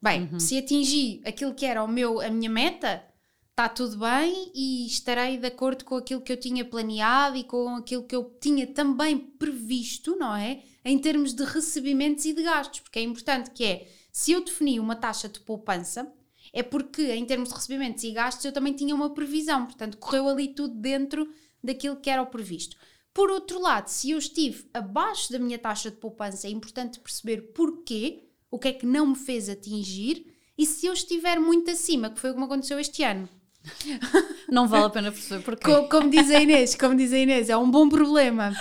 Bem, 0.00 0.28
Uhum. 0.32 0.40
se 0.40 0.58
atingi 0.58 1.20
aquilo 1.24 1.54
que 1.54 1.64
era 1.64 1.82
o 1.82 1.88
meu, 1.88 2.20
a 2.20 2.28
minha 2.28 2.50
meta, 2.50 3.02
está 3.50 3.68
tudo 3.68 3.98
bem 3.98 4.50
e 4.54 4.86
estarei 4.86 5.38
de 5.38 5.46
acordo 5.46 5.84
com 5.84 5.94
aquilo 5.96 6.20
que 6.20 6.32
eu 6.32 6.36
tinha 6.36 6.64
planeado 6.64 7.36
e 7.36 7.44
com 7.44 7.76
aquilo 7.76 8.02
que 8.02 8.16
eu 8.16 8.24
tinha 8.40 8.66
também 8.66 9.16
previsto, 9.16 10.16
não 10.16 10.34
é? 10.34 10.62
Em 10.84 10.98
termos 10.98 11.32
de 11.32 11.44
recebimentos 11.44 12.24
e 12.24 12.32
de 12.32 12.42
gastos, 12.42 12.80
porque 12.80 12.98
é 12.98 13.02
importante 13.02 13.50
que 13.52 13.64
é, 13.64 13.88
se 14.10 14.32
eu 14.32 14.44
defini 14.44 14.80
uma 14.80 14.96
taxa 14.96 15.28
de 15.28 15.38
poupança, 15.40 16.12
é 16.52 16.62
porque 16.62 17.02
em 17.12 17.24
termos 17.24 17.48
de 17.48 17.54
recebimentos 17.54 18.04
e 18.04 18.10
gastos 18.12 18.44
eu 18.44 18.52
também 18.52 18.72
tinha 18.74 18.94
uma 18.94 19.10
previsão, 19.10 19.66
portanto 19.66 19.96
correu 19.98 20.28
ali 20.28 20.48
tudo 20.48 20.74
dentro 20.74 21.28
daquilo 21.62 21.96
que 21.96 22.10
era 22.10 22.22
o 22.22 22.26
previsto. 22.26 22.76
Por 23.14 23.30
outro 23.30 23.60
lado, 23.60 23.88
se 23.88 24.10
eu 24.10 24.18
estive 24.18 24.64
abaixo 24.72 25.30
da 25.32 25.38
minha 25.38 25.58
taxa 25.58 25.90
de 25.90 25.96
poupança, 25.98 26.46
é 26.46 26.50
importante 26.50 26.98
perceber 27.00 27.52
porquê, 27.52 28.24
o 28.50 28.58
que 28.58 28.68
é 28.68 28.72
que 28.72 28.86
não 28.86 29.06
me 29.08 29.16
fez 29.16 29.48
atingir, 29.48 30.26
e 30.56 30.64
se 30.66 30.86
eu 30.86 30.92
estiver 30.92 31.38
muito 31.38 31.70
acima, 31.70 32.10
que 32.10 32.18
foi 32.20 32.30
o 32.30 32.34
que 32.34 32.38
me 32.38 32.44
aconteceu 32.46 32.78
este 32.78 33.02
ano. 33.02 33.28
Não 34.50 34.66
vale 34.66 34.86
a 34.86 34.90
pena 34.90 35.12
perceber 35.12 35.42
porquê. 35.42 35.64
Co- 35.64 35.88
Como, 35.88 36.10
diz 36.10 36.30
a 36.30 36.40
Inês, 36.40 36.74
como 36.74 36.94
diz 36.96 37.12
a 37.12 37.18
Inês, 37.18 37.48
é 37.48 37.56
um 37.56 37.70
bom 37.70 37.88
problema. 37.88 38.52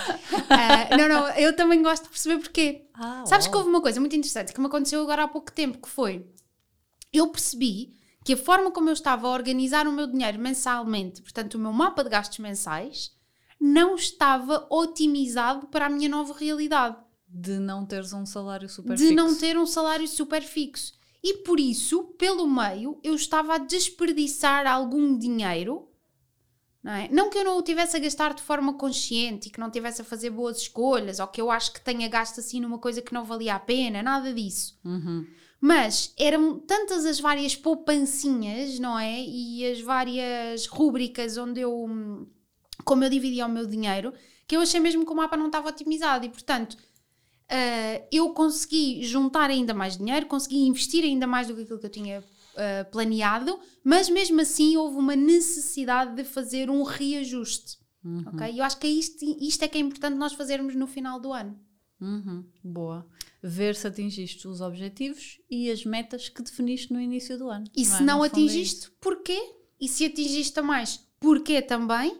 Ah, 0.50 0.96
não, 0.96 1.08
não, 1.10 1.28
eu 1.30 1.56
também 1.56 1.82
gosto 1.82 2.04
de 2.04 2.10
perceber 2.10 2.38
porquê. 2.40 2.86
Ah, 2.94 3.24
Sabes 3.26 3.48
que 3.48 3.56
houve 3.56 3.68
uma 3.70 3.82
coisa 3.82 4.00
muito 4.00 4.16
interessante 4.16 4.54
que 4.54 4.60
me 4.60 4.68
aconteceu 4.68 5.02
agora 5.02 5.24
há 5.24 5.28
pouco 5.28 5.52
tempo, 5.52 5.80
que 5.80 5.90
foi, 5.90 6.26
eu 7.14 7.28
percebi 7.28 7.94
que 8.24 8.34
a 8.34 8.38
forma 8.38 8.72
como 8.72 8.90
eu 8.90 8.94
estava 8.94 9.28
a 9.28 9.32
organizar 9.32 9.88
o 9.88 9.92
meu 9.92 10.08
dinheiro 10.08 10.40
mensalmente, 10.40 11.22
portanto 11.22 11.56
o 11.56 11.60
meu 11.60 11.74
mapa 11.74 12.04
de 12.04 12.10
gastos 12.10 12.40
mensais, 12.40 13.12
não 13.60 13.96
estava 13.96 14.66
otimizado 14.70 15.68
para 15.68 15.86
a 15.86 15.90
minha 15.90 16.10
nova 16.10 16.34
realidade. 16.34 16.98
De 17.28 17.60
não 17.60 17.86
teres 17.86 18.12
um 18.12 18.26
salário 18.26 18.68
super 18.68 18.96
de 18.96 19.04
fixo. 19.04 19.16
não 19.16 19.36
ter 19.36 19.58
um 19.58 19.66
salário 19.66 20.08
super 20.08 20.42
fixo. 20.42 20.94
E 21.24 21.38
por 21.38 21.60
isso, 21.60 22.04
pelo 22.18 22.48
meio, 22.48 23.00
eu 23.04 23.14
estava 23.14 23.56
a 23.56 23.60
desperdiçar 23.60 24.66
algum 24.66 25.18
dinheiro. 25.18 25.88
Não, 26.84 26.92
é? 26.92 27.08
não 27.10 27.30
que 27.30 27.38
eu 27.38 27.44
não 27.44 27.60
o 27.60 27.62
tivesse 27.62 27.96
a 27.96 28.00
gastar 28.00 28.34
de 28.34 28.42
forma 28.42 28.74
consciente 28.74 29.48
e 29.48 29.52
que 29.52 29.60
não 29.60 29.70
tivesse 29.70 30.02
a 30.02 30.06
fazer 30.06 30.32
boas 30.32 30.58
escolhas 30.58 31.20
ou 31.20 31.28
que 31.28 31.40
eu 31.40 31.52
acho 31.52 31.72
que 31.72 31.80
tenha 31.80 32.10
gasto 32.10 32.40
assim 32.40 32.60
numa 32.60 32.80
coisa 32.80 33.04
que 33.04 33.14
não 33.14 33.24
valia 33.24 33.54
a 33.54 33.60
pena, 33.60 34.02
nada 34.02 34.34
disso. 34.34 34.80
Uhum. 34.84 35.28
Mas 35.62 36.12
eram 36.18 36.58
tantas 36.58 37.06
as 37.06 37.20
várias 37.20 37.56
poupancinhas, 37.56 38.80
não 38.80 38.98
é? 38.98 39.24
E 39.24 39.64
as 39.72 39.80
várias 39.80 40.66
rúbricas 40.66 41.38
onde 41.38 41.62
eu, 41.62 42.28
como 42.84 43.04
eu 43.04 43.10
dividia 43.10 43.46
o 43.46 43.50
meu 43.50 43.68
dinheiro, 43.68 44.12
que 44.48 44.56
eu 44.56 44.62
achei 44.62 44.80
mesmo 44.80 45.06
que 45.06 45.12
o 45.12 45.16
mapa 45.16 45.38
não 45.38 45.46
estava 45.46 45.70
otimizado 45.70 46.26
e, 46.26 46.30
portanto, 46.30 46.76
ah, 47.48 48.02
eu 48.12 48.30
consegui 48.32 49.04
juntar 49.04 49.52
ainda 49.52 49.74
mais 49.74 49.98
dinheiro, 49.98 50.26
consegui 50.26 50.58
investir 50.66 51.04
ainda 51.04 51.28
mais 51.28 51.48
do 51.48 51.56
que 51.56 51.62
aquilo 51.62 51.80
que 51.80 51.86
eu 51.86 51.92
tinha 51.92 52.24
ah, 52.58 52.86
planeado, 52.86 53.60
mas 53.84 54.10
mesmo 54.10 54.42
assim 54.42 54.76
houve 54.78 54.98
uma 54.98 55.16
necessidade 55.16 56.16
de 56.16 56.24
fazer 56.24 56.72
um 56.72 56.82
reajuste. 56.82 57.78
Uhum. 58.04 58.24
Ok? 58.28 58.52
E 58.52 58.58
eu 58.58 58.64
acho 58.64 58.80
que 58.80 58.88
é 58.88 58.90
isto, 58.90 59.24
isto 59.40 59.64
é 59.64 59.68
que 59.68 59.78
é 59.78 59.82
importante 59.82 60.18
nós 60.18 60.34
fazermos 60.34 60.74
no 60.74 60.88
final 60.88 61.20
do 61.20 61.32
ano. 61.32 61.60
Uhum. 62.02 62.44
Boa. 62.64 63.06
Ver 63.44 63.76
se 63.76 63.88
atingiste 63.88 64.48
os 64.48 64.60
objetivos 64.62 65.40
e 65.50 65.70
as 65.72 65.86
metas 65.86 66.28
que 66.30 66.42
definiste 66.42 66.92
no 66.92 67.00
início 67.00 67.38
do 67.38 67.50
ano. 67.50 67.66
E 67.76 67.84
não 67.86 67.90
se 67.98 68.02
é? 68.02 68.06
não 68.06 68.24
é 68.24 68.28
atingiste, 68.28 68.92
porquê? 69.00 69.56
E 69.80 69.88
se 69.88 70.06
atingiste 70.06 70.60
a 70.60 70.64
mais, 70.64 71.08
porquê 71.20 71.62
também? 71.62 72.20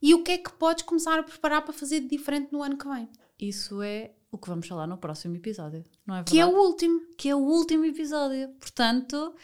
E 0.00 0.14
o 0.14 0.22
que 0.22 0.32
é 0.32 0.38
que 0.38 0.52
podes 0.52 0.84
começar 0.84 1.18
a 1.18 1.22
preparar 1.22 1.62
para 1.62 1.72
fazer 1.72 2.00
de 2.00 2.08
diferente 2.08 2.52
no 2.52 2.62
ano 2.62 2.76
que 2.78 2.88
vem? 2.88 3.08
Isso 3.38 3.82
é 3.82 4.12
o 4.30 4.36
que 4.38 4.48
vamos 4.48 4.66
falar 4.66 4.86
no 4.86 4.98
próximo 4.98 5.36
episódio, 5.36 5.84
não 6.06 6.14
é 6.16 6.18
verdade? 6.18 6.30
Que 6.32 6.40
é 6.40 6.46
o 6.46 6.50
último. 6.58 7.00
Que 7.16 7.28
é 7.30 7.34
o 7.34 7.38
último 7.38 7.84
episódio, 7.84 8.48
portanto, 8.60 9.34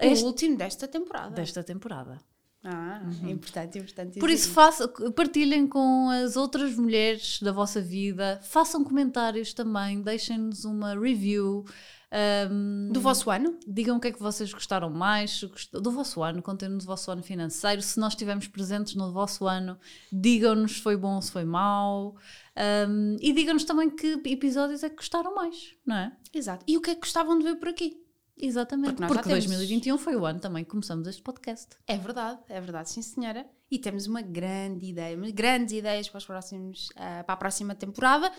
O 0.00 0.04
este- 0.06 0.24
último 0.24 0.56
desta 0.56 0.88
temporada. 0.88 1.34
desta 1.34 1.62
temporada. 1.62 2.18
Ah, 2.64 3.02
é 3.24 3.30
importante, 3.30 3.76
importante. 3.78 4.20
Por 4.20 4.30
isso, 4.30 4.50
faça, 4.50 4.86
partilhem 5.16 5.66
com 5.66 6.08
as 6.10 6.36
outras 6.36 6.76
mulheres 6.76 7.40
da 7.42 7.50
vossa 7.50 7.80
vida, 7.80 8.38
façam 8.44 8.84
comentários 8.84 9.52
também, 9.52 10.00
deixem-nos 10.00 10.64
uma 10.64 10.94
review. 10.94 11.64
ahm, 12.12 12.92
Do 12.92 13.00
vosso 13.00 13.30
ano? 13.32 13.58
Digam 13.66 13.96
o 13.96 14.00
que 14.00 14.08
é 14.08 14.12
que 14.12 14.20
vocês 14.20 14.52
gostaram 14.52 14.90
mais 14.90 15.40
do 15.72 15.90
vosso 15.90 16.22
ano, 16.22 16.40
contem-nos 16.40 16.84
o 16.84 16.86
vosso 16.86 17.10
ano 17.10 17.22
financeiro. 17.22 17.82
Se 17.82 17.98
nós 17.98 18.12
estivermos 18.12 18.46
presentes 18.46 18.94
no 18.94 19.12
vosso 19.12 19.46
ano, 19.48 19.76
digam-nos 20.12 20.72
se 20.76 20.82
foi 20.82 20.96
bom 20.96 21.16
ou 21.16 21.22
se 21.22 21.32
foi 21.32 21.44
mau. 21.44 22.14
Ahm, 22.54 23.16
e 23.20 23.32
digam-nos 23.32 23.64
também 23.64 23.90
que 23.90 24.20
episódios 24.26 24.84
é 24.84 24.88
que 24.88 24.96
gostaram 24.96 25.34
mais, 25.34 25.74
não 25.84 25.96
é? 25.96 26.12
Exato. 26.32 26.64
E 26.68 26.76
o 26.76 26.80
que 26.80 26.90
é 26.90 26.94
que 26.94 27.00
gostavam 27.00 27.36
de 27.38 27.44
ver 27.44 27.56
por 27.56 27.68
aqui? 27.68 28.01
Exatamente. 28.44 28.94
Porque 28.96 29.06
Porque, 29.06 29.28
nós 29.30 29.44
já 29.44 29.48
temos- 29.48 29.56
2021 29.58 29.96
foi 29.98 30.16
o 30.16 30.26
ano 30.26 30.40
também 30.40 30.64
que 30.64 30.70
começamos 30.70 31.06
este 31.06 31.22
podcast. 31.22 31.76
É 31.86 31.96
verdade, 31.96 32.40
é 32.48 32.60
verdade, 32.60 32.90
sim 32.90 33.00
senhora. 33.00 33.46
E 33.70 33.78
temos 33.78 34.06
uma 34.06 34.20
grande 34.20 34.86
ideia, 34.86 35.16
grandes 35.32 35.72
ideias 35.72 36.08
para, 36.08 36.18
os 36.18 36.26
próximos, 36.26 36.88
ah, 36.96 37.22
para 37.24 37.34
a 37.34 37.36
próxima 37.36 37.74
temporada. 37.74 38.30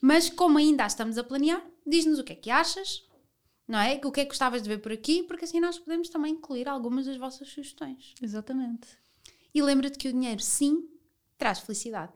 Mas 0.00 0.28
como 0.28 0.58
ainda 0.58 0.84
a 0.84 0.86
estamos 0.86 1.16
a 1.16 1.24
planear, 1.24 1.64
diz-nos 1.86 2.18
o 2.18 2.24
que 2.24 2.34
é 2.34 2.36
que 2.36 2.50
achas, 2.50 3.02
não 3.66 3.78
é? 3.78 3.98
O 4.04 4.12
que 4.12 4.20
é 4.20 4.24
que 4.24 4.28
gostavas 4.30 4.62
de 4.62 4.68
ver 4.68 4.78
por 4.78 4.92
aqui, 4.92 5.22
porque 5.22 5.46
assim 5.46 5.58
nós 5.58 5.78
podemos 5.78 6.08
também 6.10 6.34
incluir 6.34 6.68
algumas 6.68 7.06
das 7.06 7.16
vossas 7.16 7.48
sugestões. 7.48 8.14
Exatamente. 8.20 8.86
E 9.54 9.62
lembra-te 9.62 9.96
que 9.98 10.08
o 10.08 10.12
dinheiro, 10.12 10.42
sim, 10.42 10.86
traz 11.38 11.60
felicidade. 11.60 12.12